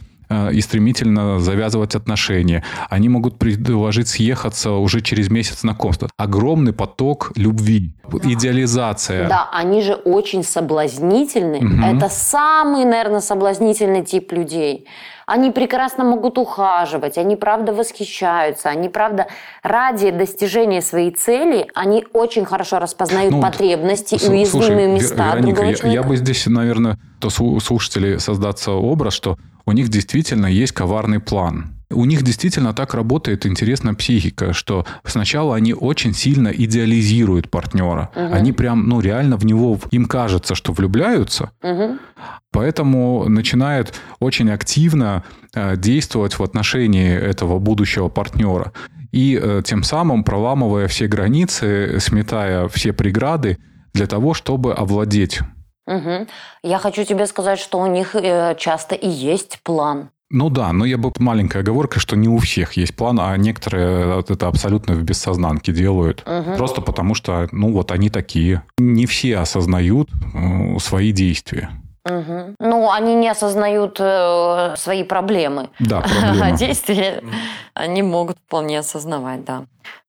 [0.52, 2.64] и стремительно завязывать отношения.
[2.88, 6.08] Они могут предложить съехаться уже через месяц знакомства.
[6.16, 8.18] Огромный поток любви, да.
[8.22, 9.28] идеализация.
[9.28, 11.58] Да, они же очень соблазнительны.
[11.58, 11.96] Угу.
[11.96, 14.86] Это самый, наверное, соблазнительный тип людей.
[15.26, 19.26] Они прекрасно могут ухаживать, они правда восхищаются, они правда
[19.62, 25.86] ради достижения своей цели, они очень хорошо распознают ну, потребности и уязвимые слушай, места Вероника,
[25.86, 31.20] я, я бы здесь, наверное, то слушатели создаться образ, что у них действительно есть коварный
[31.20, 31.74] план.
[31.90, 38.10] У них действительно так работает интересная психика, что сначала они очень сильно идеализируют партнера.
[38.14, 38.34] Угу.
[38.34, 41.52] Они прям, ну, реально в него, им кажется, что влюбляются.
[41.62, 41.98] Угу.
[42.52, 45.24] Поэтому начинают очень активно
[45.54, 48.72] э, действовать в отношении этого будущего партнера.
[49.12, 53.58] И э, тем самым проламывая все границы, сметая все преграды
[53.92, 55.40] для того, чтобы овладеть
[55.86, 56.26] Угу.
[56.62, 60.10] Я хочу тебе сказать, что у них э, часто и есть план.
[60.30, 64.20] Ну да, но я бы маленькая оговорка, что не у всех есть план, а некоторые
[64.28, 66.22] это абсолютно в бессознанке делают.
[66.26, 66.56] Угу.
[66.56, 68.62] Просто потому что, ну вот они такие.
[68.78, 71.70] Не все осознают э, свои действия.
[72.06, 72.56] Угу.
[72.58, 75.70] Ну, они не осознают э, свои проблемы.
[75.78, 76.46] Да, проблемы.
[76.46, 77.22] А действия
[77.74, 79.64] они могут вполне осознавать, да.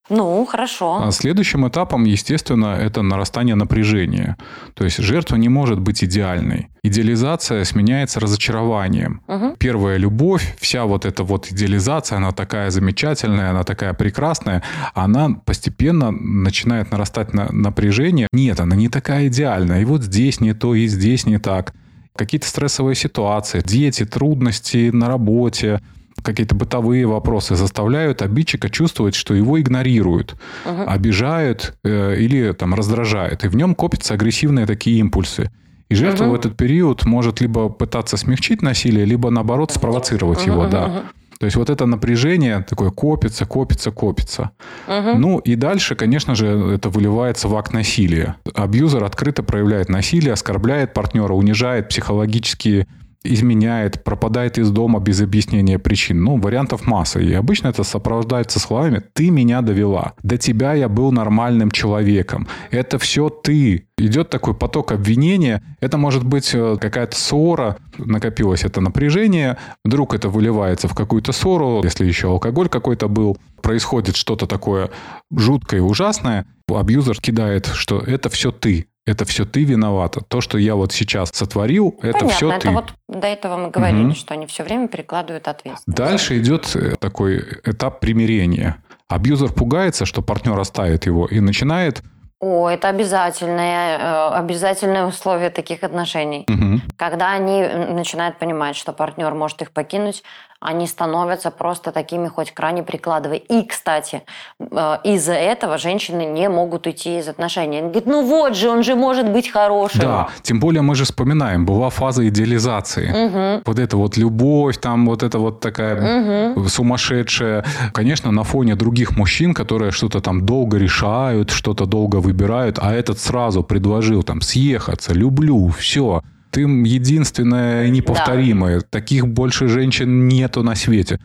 [0.09, 1.01] Ну, хорошо.
[1.03, 4.37] А следующим этапом, естественно, это нарастание напряжения.
[4.75, 6.69] То есть жертва не может быть идеальной.
[6.83, 9.21] Идеализация сменяется разочарованием.
[9.27, 9.55] Угу.
[9.57, 14.61] Первая любовь, вся вот эта вот идеализация, она такая замечательная, она такая прекрасная,
[14.93, 18.27] она постепенно начинает нарастать на напряжение.
[18.31, 19.81] Нет, она не такая идеальная.
[19.81, 21.73] И вот здесь не то, и здесь не так.
[22.15, 25.81] Какие-то стрессовые ситуации, дети, трудности на работе,
[26.21, 30.83] какие-то бытовые вопросы заставляют обидчика чувствовать, что его игнорируют, угу.
[30.87, 33.43] обижают э, или там раздражают.
[33.43, 35.51] И в нем копятся агрессивные такие импульсы.
[35.89, 36.31] И жертва угу.
[36.31, 40.85] в этот период может либо пытаться смягчить насилие, либо наоборот спровоцировать угу, его, угу, да.
[40.85, 40.99] Угу.
[41.39, 44.51] То есть вот это напряжение такое копится, копится, копится.
[44.87, 45.17] Угу.
[45.17, 48.37] Ну и дальше, конечно же, это выливается в акт насилия.
[48.53, 52.87] Абьюзер открыто проявляет насилие, оскорбляет партнера, унижает психологически
[53.25, 56.23] изменяет, пропадает из дома без объяснения причин.
[56.23, 57.19] Ну, вариантов масса.
[57.19, 62.99] И обычно это сопровождается словами «ты меня довела», «до тебя я был нормальным человеком», «это
[62.99, 63.87] все ты».
[63.97, 65.63] Идет такой поток обвинения.
[65.79, 71.81] Это может быть э, какая-то ссора, накопилось это напряжение, вдруг это выливается в какую-то ссору,
[71.81, 74.89] если еще алкоголь какой-то был, происходит что-то такое
[75.31, 80.21] жуткое и ужасное, абьюзер кидает, что это все ты, это все ты виновата.
[80.21, 82.69] То, что я вот сейчас сотворил, это Понятно, все это ты.
[82.69, 84.15] вот до этого мы говорили, угу.
[84.15, 85.97] что они все время перекладывают ответственность.
[85.97, 88.83] Дальше идет э, такой этап примирения.
[89.07, 92.01] Абьюзер пугается, что партнер оставит его, и начинает
[92.45, 96.45] о, это обязательное, э, обязательное условие таких отношений.
[96.47, 96.81] Угу.
[96.95, 100.23] Когда они начинают понимать, что партнер может их покинуть,
[100.65, 103.37] они становятся просто такими хоть крайне прикладывая.
[103.37, 104.21] И, кстати,
[104.59, 107.77] э, из-за этого женщины не могут уйти из отношений.
[107.77, 110.01] Они говорят, ну вот же, он же может быть хорошим.
[110.01, 113.09] Да, тем более мы же вспоминаем, была фаза идеализации.
[113.09, 113.63] Угу.
[113.65, 116.67] Вот эта вот любовь, там вот эта вот такая угу.
[116.67, 117.63] сумасшедшая.
[117.93, 122.34] Конечно, на фоне других мужчин, которые что-то там долго решают, что-то долго выбирают,
[122.79, 126.21] а этот сразу предложил там съехаться, люблю, все
[126.55, 128.79] ты единственная и неповторимая.
[128.79, 128.85] Да.
[128.89, 131.19] Таких больше женщин нету на свете.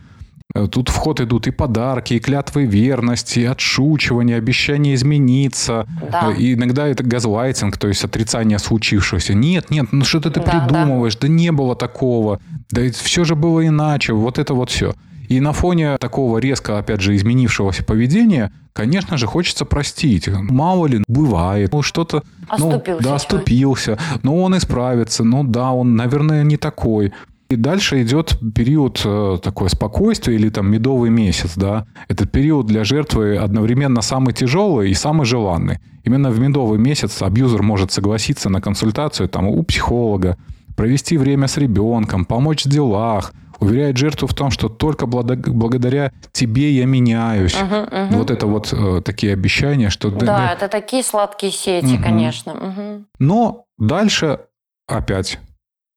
[0.57, 5.87] Э, тут в ход идут и подарки, и клятвы верности, и отшучивание, обещание измениться.
[6.11, 6.33] Да.
[6.33, 9.35] Э, и иногда это газлайтинг, то есть отрицание случившегося.
[9.35, 11.15] Нет, нет, ну что ты, ты да, придумываешь?
[11.15, 11.29] Да.
[11.29, 12.41] да не было такого.
[12.71, 14.13] Да все же было иначе.
[14.13, 14.95] Вот это вот все.
[15.31, 20.29] И на фоне такого резко, опять же, изменившегося поведения, конечно же, хочется простить.
[20.29, 21.73] Мало ли, бывает.
[21.73, 22.25] Ну, что-то...
[22.59, 23.97] Ну, да, оступился.
[24.25, 25.23] Но ну, он исправится.
[25.23, 27.13] Ну, да, он, наверное, не такой.
[27.49, 31.87] И дальше идет период э, такое спокойствия или там медовый месяц, да.
[32.09, 35.79] Этот период для жертвы одновременно самый тяжелый и самый желанный.
[36.03, 40.39] Именно в медовый месяц абьюзер может согласиться на консультацию там у психолога,
[40.77, 46.73] провести время с ребенком, помочь в делах, уверяет жертву в том, что только благодаря тебе
[46.73, 47.55] я меняюсь.
[47.55, 48.19] Угу, угу.
[48.19, 50.11] Вот это вот э, такие обещания, что...
[50.11, 52.03] Да, да, это такие сладкие сети, угу.
[52.03, 52.53] конечно.
[52.53, 53.05] Угу.
[53.19, 54.41] Но дальше
[54.89, 55.39] опять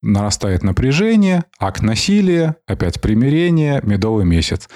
[0.01, 4.67] нарастает напряжение, акт насилия, опять примирение, медовый месяц.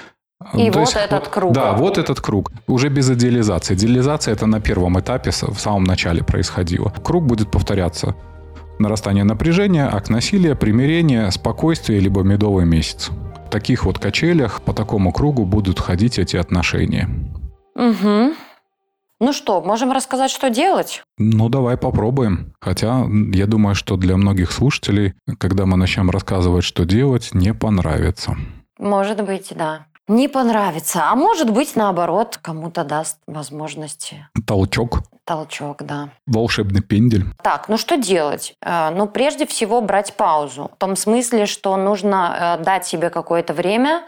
[0.54, 1.52] И То вот есть, этот круг.
[1.52, 2.52] Да, вот этот круг.
[2.68, 3.74] Уже без идеализации.
[3.74, 6.94] Идеализация это на первом этапе, в самом начале происходило.
[7.04, 8.16] Круг будет повторяться
[8.80, 13.10] нарастание напряжения, акт насилия, примирение, спокойствие, либо медовый месяц.
[13.46, 17.10] В таких вот качелях по такому кругу будут ходить эти отношения.
[17.76, 18.34] Угу.
[19.20, 21.04] Ну что, можем рассказать, что делать?
[21.18, 22.54] Ну, давай попробуем.
[22.60, 28.38] Хотя я думаю, что для многих слушателей, когда мы начнем рассказывать, что делать, не понравится.
[28.78, 29.88] Может быть, да.
[30.08, 31.12] Не понравится.
[31.12, 34.14] А может быть, наоборот, кому-то даст возможность.
[34.46, 35.00] Толчок.
[35.26, 36.10] Толчок, да.
[36.26, 37.26] Волшебный пендель.
[37.44, 38.56] Так, ну что делать?
[38.62, 40.72] Э, ну, прежде всего, брать паузу.
[40.74, 44.04] В том смысле, что нужно э, дать себе какое-то время,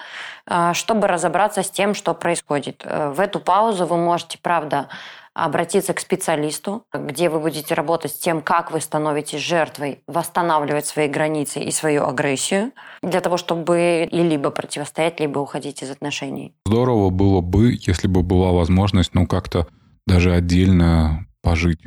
[0.46, 2.86] э, чтобы разобраться с тем, что происходит.
[2.86, 4.88] В эту паузу вы можете, правда,
[5.34, 11.08] обратиться к специалисту, где вы будете работать с тем, как вы становитесь жертвой, восстанавливать свои
[11.08, 12.72] границы и свою агрессию,
[13.02, 16.54] для того, чтобы и либо противостоять, либо уходить из отношений.
[16.66, 19.68] Здорово было бы, если бы была возможность, ну, как-то
[20.06, 21.80] даже отдельно пожить.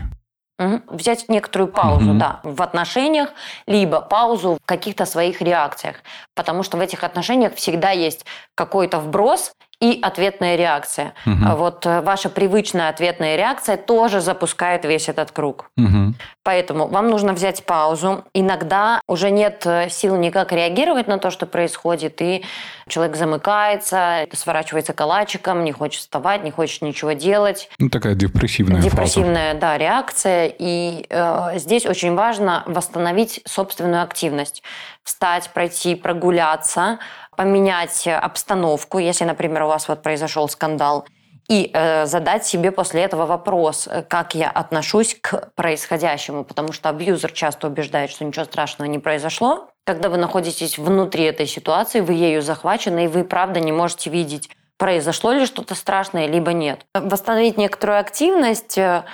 [0.58, 0.96] Угу.
[0.96, 2.18] Взять некоторую паузу, угу.
[2.18, 3.30] да, в отношениях,
[3.66, 5.96] либо паузу в каких-то своих реакциях.
[6.34, 8.24] Потому что в этих отношениях всегда есть
[8.54, 9.52] какой-то вброс,
[9.82, 11.12] и ответная реакция.
[11.26, 11.56] Угу.
[11.56, 15.70] Вот э, ваша привычная ответная реакция тоже запускает весь этот круг.
[15.76, 16.14] Угу.
[16.44, 18.24] Поэтому вам нужно взять паузу.
[18.32, 22.44] Иногда уже нет э, сил никак реагировать на то, что происходит, и
[22.86, 27.68] человек замыкается, сворачивается калачиком, не хочет вставать, не хочет ничего делать.
[27.80, 29.60] Ну, такая депрессивная Депрессивная, фаза.
[29.60, 30.54] да, реакция.
[30.56, 34.62] И э, здесь очень важно восстановить собственную активность.
[35.02, 37.00] Встать, пройти, прогуляться,
[37.36, 41.06] поменять обстановку, если, например, у вас вот произошел скандал,
[41.48, 46.88] и э, задать себе после этого вопрос, э, как я отношусь к происходящему, потому что
[46.88, 49.68] абьюзер часто убеждает, что ничего страшного не произошло.
[49.84, 54.50] Когда вы находитесь внутри этой ситуации, вы ею захвачены, и вы, правда, не можете видеть,
[54.78, 56.86] произошло ли что-то страшное, либо нет.
[56.94, 59.04] Восстановить некоторую активность, э,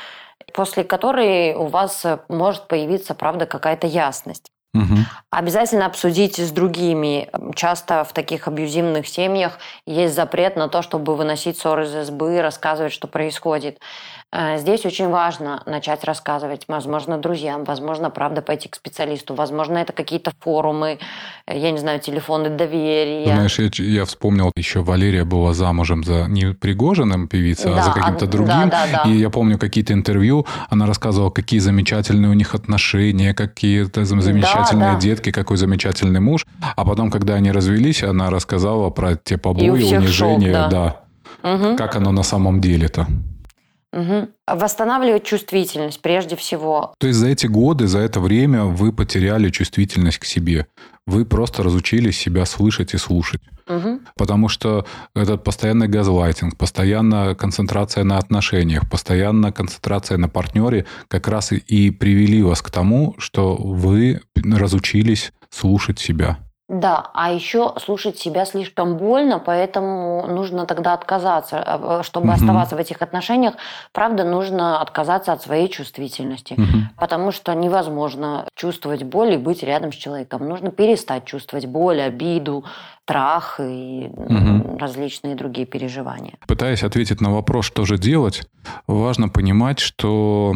[0.53, 4.51] после которой у вас э, может появиться, правда, какая-то ясность.
[4.75, 4.97] Угу.
[5.31, 7.31] Обязательно обсудите с другими.
[7.55, 12.93] Часто в таких абьюзивных семьях есть запрет на то, чтобы выносить ссоры из избы, рассказывать,
[12.93, 13.79] что происходит.
[14.31, 19.95] Э, здесь очень важно начать рассказывать, возможно, друзьям, возможно, правда, пойти к специалисту, возможно, это
[19.95, 20.99] какие-то форумы,
[21.47, 23.24] э, я не знаю, телефоны доверия.
[23.24, 27.93] Знаешь, я, я вспомнил, еще Валерия была замужем за не Пригожиным певицей, да, а за
[27.93, 28.68] каким-то другим.
[28.68, 29.11] Да, да, да.
[29.11, 34.95] И я помню какие-то интервью, она рассказывала, какие замечательные у них отношения, какие-то замечательные да,
[34.95, 35.01] да.
[35.01, 36.45] детки, какой замечательный муж.
[36.76, 41.01] А потом, когда они развелись, она рассказала про те побои, унижения, шок, да.
[41.43, 41.55] да.
[41.55, 41.76] Угу.
[41.76, 43.07] Как оно на самом деле-то.
[43.93, 44.28] Угу.
[44.47, 46.95] Восстанавливать чувствительность прежде всего.
[46.99, 50.66] То есть за эти годы, за это время вы потеряли чувствительность к себе.
[51.07, 53.41] Вы просто разучились себя слышать и слушать.
[53.66, 54.01] Угу.
[54.16, 61.53] Потому что этот постоянный газлайтинг, постоянная концентрация на отношениях, постоянная концентрация на партнере как раз
[61.53, 66.39] и привели вас к тому, что вы разучились слушать себя.
[66.69, 71.62] Да, а еще слушать себя слишком больно, поэтому нужно тогда отказаться.
[71.64, 72.35] А, чтобы угу.
[72.35, 73.55] оставаться в этих отношениях,
[73.93, 76.53] правда, нужно отказаться от своей чувствительности.
[76.53, 77.01] Угу.
[77.01, 80.47] Потому что невозможно чувствовать боль и быть рядом с человеком.
[80.47, 82.64] Нужно перестать чувствовать боль, обиду,
[83.09, 84.79] страх и угу.
[84.79, 86.35] различные другие переживания.
[86.47, 88.43] Пытаясь ответить на вопрос, что же делать,
[88.87, 90.55] важно понимать, что,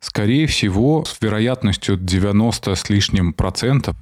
[0.00, 3.96] скорее всего, с вероятностью 90 с лишним процентов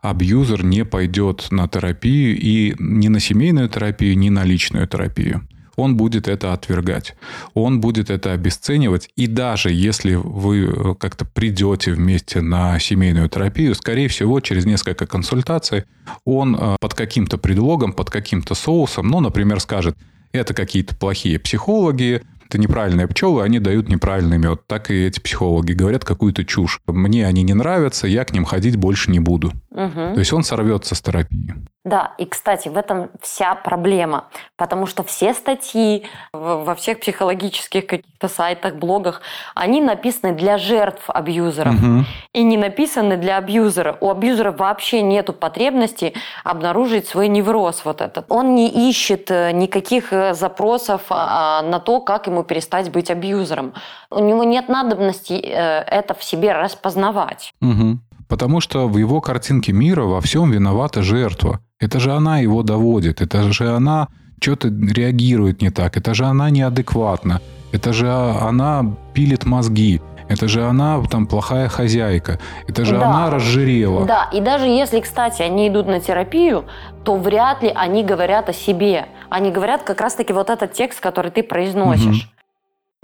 [0.00, 5.46] абьюзер не пойдет на терапию и ни на семейную терапию, ни на личную терапию
[5.76, 7.14] он будет это отвергать,
[7.54, 9.10] он будет это обесценивать.
[9.16, 15.06] И даже если вы э, как-то придете вместе на семейную терапию, скорее всего, через несколько
[15.06, 15.84] консультаций
[16.24, 19.96] он э, под каким-то предлогом, под каким-то соусом, ну, например, скажет,
[20.32, 24.66] это какие-то плохие психологи, это неправильные пчелы, они дают неправильный мед.
[24.66, 26.80] Так и эти психологи говорят какую-то чушь.
[26.86, 29.52] Мне они не нравятся, я к ним ходить больше не буду.
[29.70, 30.14] Угу.
[30.14, 31.54] То есть он сорвется с терапии.
[31.84, 34.26] Да, и, кстати, в этом вся проблема,
[34.56, 39.20] потому что все статьи во всех психологических каких-то сайтах, блогах,
[39.56, 42.04] они написаны для жертв абьюзеров угу.
[42.32, 43.96] и не написаны для абьюзера.
[44.00, 46.14] У абьюзера вообще нету потребности
[46.44, 48.26] обнаружить свой невроз вот этот.
[48.28, 53.74] Он не ищет э, никаких э, запросов а, на то, как ему перестать быть абьюзером.
[54.08, 57.52] У него нет надобности э, это в себе распознавать.
[57.60, 57.98] Угу.
[58.32, 61.60] Потому что в его картинке мира во всем виновата жертва.
[61.78, 64.08] Это же она его доводит, это же она
[64.40, 70.00] что-то реагирует не так, это же она неадекватна, это же она пилит мозги.
[70.28, 72.38] Это же она там плохая хозяйка.
[72.66, 73.10] Это же да.
[73.10, 74.06] она разжирела.
[74.06, 76.64] Да, и даже если, кстати, они идут на терапию,
[77.04, 79.08] то вряд ли они говорят о себе.
[79.28, 82.22] Они говорят как раз-таки вот этот текст, который ты произносишь.
[82.22, 82.31] Угу.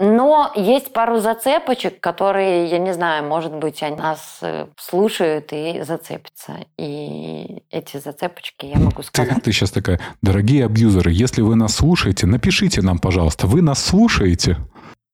[0.01, 5.81] Но есть пару зацепочек, которые, я не знаю, может быть, они нас э, слушают и
[5.81, 6.65] зацепятся.
[6.77, 9.35] И эти зацепочки я могу сказать.
[9.35, 13.83] Ты, ты сейчас такая, дорогие абьюзеры, если вы нас слушаете, напишите нам, пожалуйста, вы нас
[13.83, 14.55] слушаете?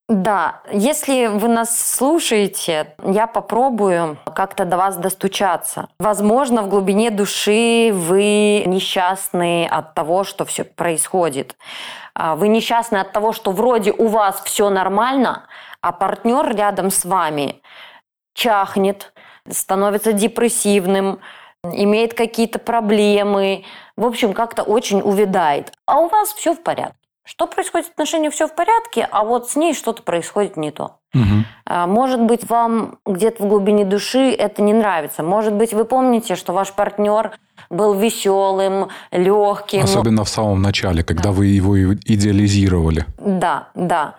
[0.07, 5.89] Да, если вы нас слушаете, я попробую как-то до вас достучаться.
[5.97, 11.55] Возможно, в глубине души вы несчастны от того, что все происходит.
[12.13, 15.47] А, вы несчастны от того, что вроде у вас все нормально,
[15.81, 17.63] а партнер рядом с вами
[18.35, 19.11] чахнет,
[19.49, 21.19] становится депрессивным,
[21.63, 23.65] имеет какие-то проблемы,
[23.97, 25.73] в общем, как-то очень увядает.
[25.87, 27.04] А у вас все в порядке.
[27.25, 30.99] Что происходит в отношениях, все в порядке, а вот с ней что-то происходит не то.
[31.15, 31.77] Угу.
[31.87, 35.23] Может быть, вам где-то в глубине души это не нравится.
[35.23, 37.31] Может быть, вы помните, что ваш партнер
[37.71, 39.83] был веселым, легким.
[39.83, 41.31] Особенно в самом начале, когда да.
[41.31, 43.05] вы его идеализировали.
[43.17, 44.15] Да, да.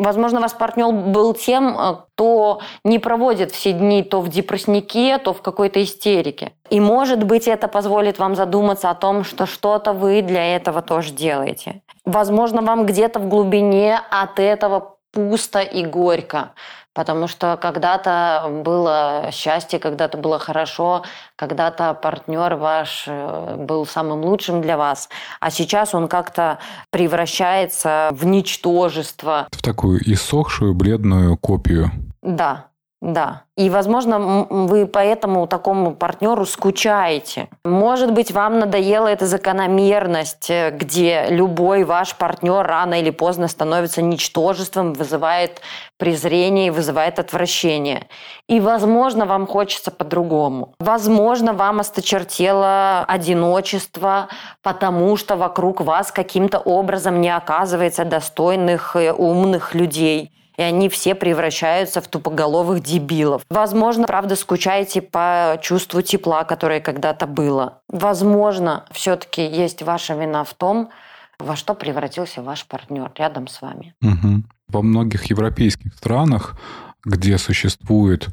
[0.00, 5.32] Возможно, ваш партнер был тем, э, кто не проводит все дни то в депресснике, то
[5.32, 6.52] в какой-то истерике.
[6.70, 11.12] И, может быть, это позволит вам задуматься о том, что что-то вы для этого тоже
[11.12, 11.82] делаете.
[12.04, 16.52] Возможно, вам где-то в глубине от этого пусто и горько.
[16.94, 21.04] Потому что когда-то было счастье, когда-то было хорошо,
[21.36, 25.08] когда-то партнер ваш э, был самым лучшим для вас,
[25.40, 26.58] а сейчас он как-то
[26.90, 29.48] превращается в ничтожество.
[29.50, 31.90] В такую иссохшую бледную копию.
[32.22, 32.66] Да,
[33.02, 33.42] да.
[33.56, 37.48] И, возможно, вы поэтому такому партнеру скучаете.
[37.64, 44.02] Может быть, вам надоела эта закономерность, э, где любой ваш партнер рано или поздно становится
[44.02, 45.62] ничтожеством, вызывает
[45.98, 48.06] презрение и вызывает отвращение.
[48.48, 50.76] И, возможно, вам хочется по-другому.
[50.78, 54.28] Возможно, вам осточертело одиночество,
[54.62, 61.14] потому что вокруг вас каким-то образом не оказывается достойных, э, умных людей и они все
[61.14, 63.42] превращаются в тупоголовых дебилов.
[63.50, 67.80] Возможно, правда, скучаете по чувству тепла, которое когда-то было.
[67.88, 70.90] Возможно, все-таки есть ваша вина в том,
[71.38, 73.94] во что превратился ваш партнер рядом с вами.
[74.02, 74.42] Угу.
[74.68, 76.56] Во многих европейских странах,
[77.04, 78.28] где существует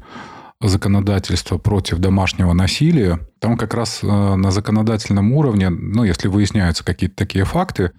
[0.60, 7.16] законодательство против домашнего насилия, там как раз э, на законодательном уровне, ну, если выясняются какие-то
[7.16, 7.92] такие факты,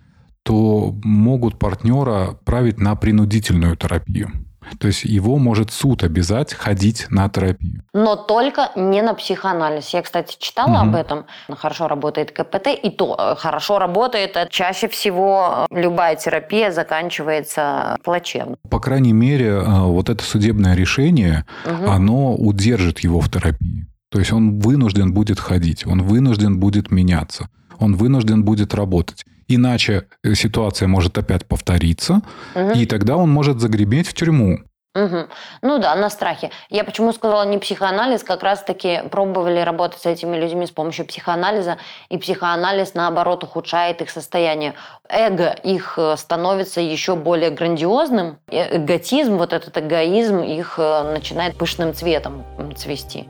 [0.44, 4.32] то могут партнера править на принудительную терапию.
[4.80, 7.84] То есть его может суд обязать ходить на терапию.
[7.94, 9.89] Но только не на психоанализ.
[9.89, 10.89] Я, кстати, читала угу.
[10.89, 11.26] об этом.
[11.50, 14.38] Хорошо работает КПТ, и то э, хорошо работает.
[14.38, 18.56] А чаще всего э, любая терапия заканчивается плачевно.
[18.70, 21.89] По крайней мере, э, вот это судебное решение, угу.
[21.89, 23.88] оно удержит его в терапии.
[24.10, 29.26] То есть он вынужден будет ходить, он вынужден будет меняться, он вынужден будет работать.
[29.56, 32.22] Иначе э, ситуация может опять повториться,
[32.56, 32.72] угу.
[32.72, 34.60] и тогда он может загреметь в тюрьму.
[34.93, 35.28] Угу.
[35.62, 36.52] Ну да, на страхе.
[36.70, 41.78] Я почему сказала не психоанализ, как раз-таки пробовали работать с этими людьми с помощью психоанализа,
[42.10, 44.74] и психоанализ, наоборот, ухудшает их состояние.
[45.10, 51.93] Эго их э, становится еще более грандиозным, эготизм, вот этот эгоизм их э, начинает пышным
[51.93, 52.45] цветом
[52.78, 53.28] цвести.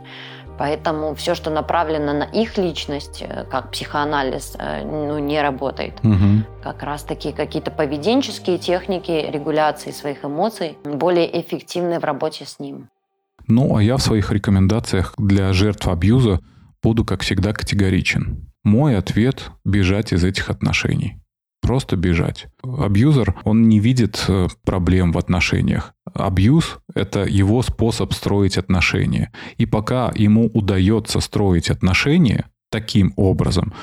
[0.57, 5.93] Поэтому все, что направлено на их личность, э, как психоанализ, э, ну, не работает.
[6.03, 6.43] Угу.
[6.63, 12.89] Как раз таки какие-то поведенческие техники регуляции своих эмоций более эффективны в работе с ним.
[13.47, 16.39] Ну, а я в своих рекомендациях для жертв абьюза
[16.83, 18.51] буду, как всегда, категоричен.
[18.63, 21.21] Мой ответ– бежать из этих отношений
[21.61, 22.47] просто бежать.
[22.63, 25.93] Абьюзер, он не видит э, проблем в отношениях.
[26.13, 29.31] Абьюз– это его способ строить отношения.
[29.57, 33.73] И пока ему удается строить отношения таким образом,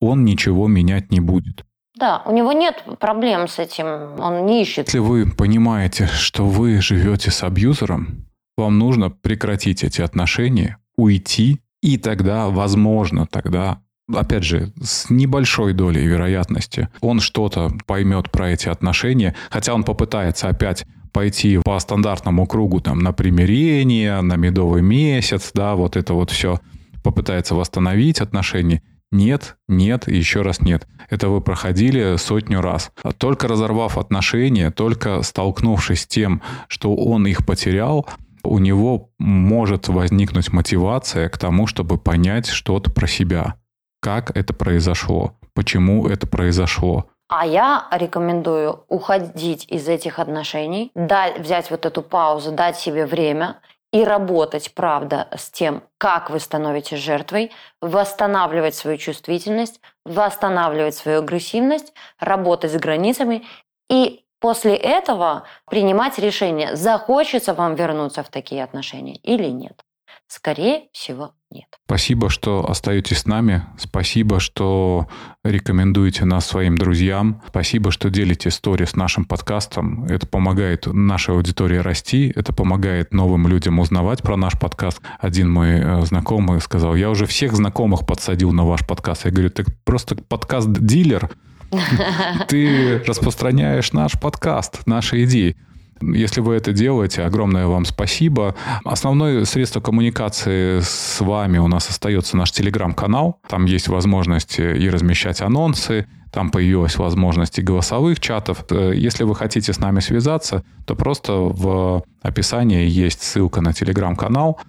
[0.00, 1.64] он ничего менять не будет.
[1.98, 4.86] Да, у него нет проблем с этим, он не ищет.
[4.86, 8.26] Если вы понимаете, что вы живете с абьюзером,
[8.56, 13.80] вам нужно прекратить эти отношения, уйти, и тогда, возможно, тогда
[14.14, 20.48] опять же, с небольшой долей вероятности он что-то поймет про эти отношения, хотя он попытается
[20.48, 26.30] опять пойти по стандартному кругу там на примирение, на медовый месяц, да, вот это вот
[26.30, 26.60] все
[27.02, 28.82] попытается восстановить отношения.
[29.10, 30.86] Нет, нет еще раз нет.
[31.08, 32.92] Это вы проходили сотню раз.
[33.16, 38.06] Только разорвав отношения, только столкнувшись с тем, что он их потерял,
[38.42, 43.54] у него может возникнуть мотивация к тому, чтобы понять что-то про себя
[44.00, 47.10] как это произошло, почему это произошло.
[47.28, 53.60] А я рекомендую уходить из этих отношений, дать, взять вот эту паузу, дать себе время
[53.92, 61.92] и работать, правда, с тем, как вы становитесь жертвой, восстанавливать свою чувствительность, восстанавливать свою агрессивность,
[62.18, 63.44] работать с границами
[63.90, 69.82] и после этого принимать решение, захочется вам вернуться в такие отношения или нет.
[70.26, 71.66] Скорее всего, нет.
[71.86, 73.64] Спасибо, что остаетесь с нами.
[73.78, 75.08] Спасибо, что
[75.42, 77.42] рекомендуете нас своим друзьям.
[77.48, 80.04] Спасибо, что делите истории с нашим подкастом.
[80.04, 82.32] Это помогает нашей аудитории расти.
[82.34, 85.00] Это помогает новым людям узнавать про наш подкаст.
[85.18, 89.24] Один мой э, знакомый сказал, я уже всех знакомых подсадил на ваш подкаст.
[89.24, 91.30] Я говорю, ты просто подкаст-дилер.
[92.48, 95.54] Ты распространяешь наш подкаст, наши идеи.
[96.00, 98.54] Если вы это делаете, огромное вам спасибо.
[98.84, 103.40] Основное средство коммуникации с вами у нас остается наш телеграм-канал.
[103.48, 108.64] Там есть возможность и размещать анонсы, там появилась возможность и голосовых чатов.
[108.70, 114.60] Э, если вы хотите с нами связаться, то просто в описании есть ссылка на телеграм-канал.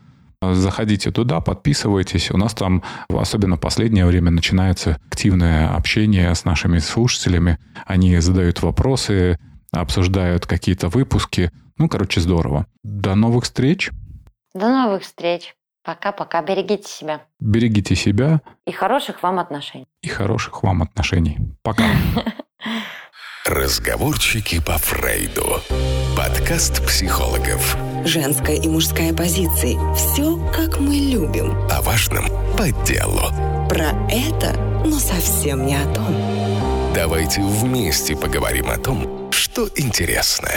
[0.42, 2.32] Заходите туда, подписывайтесь.
[2.32, 7.60] У нас там, особенно в последнее время, начинается активное общение с нашими слушателями.
[7.86, 9.38] Они задают вопросы,
[9.72, 11.52] обсуждают какие-то выпуски.
[11.78, 12.66] Ну, короче, здорово.
[12.84, 13.92] До новых встреч.
[14.54, 15.56] До новых встреч.
[15.84, 16.42] Пока-пока.
[16.42, 17.22] Берегите себя.
[17.40, 18.42] Берегите себя.
[18.66, 19.88] И хороших вам отношений.
[20.02, 21.38] И хороших вам отношений.
[21.62, 21.86] Пока.
[23.46, 25.62] Разговорчики по Фрейду.
[26.16, 27.76] Подкаст психологов.
[28.06, 29.76] Женская и мужская позиции.
[29.96, 31.56] Все, как мы любим.
[31.72, 33.22] О важном по делу.
[33.68, 34.54] Про это,
[34.86, 36.14] но совсем не о том.
[36.94, 39.19] Давайте вместе поговорим о том,
[39.52, 40.50] что интересно.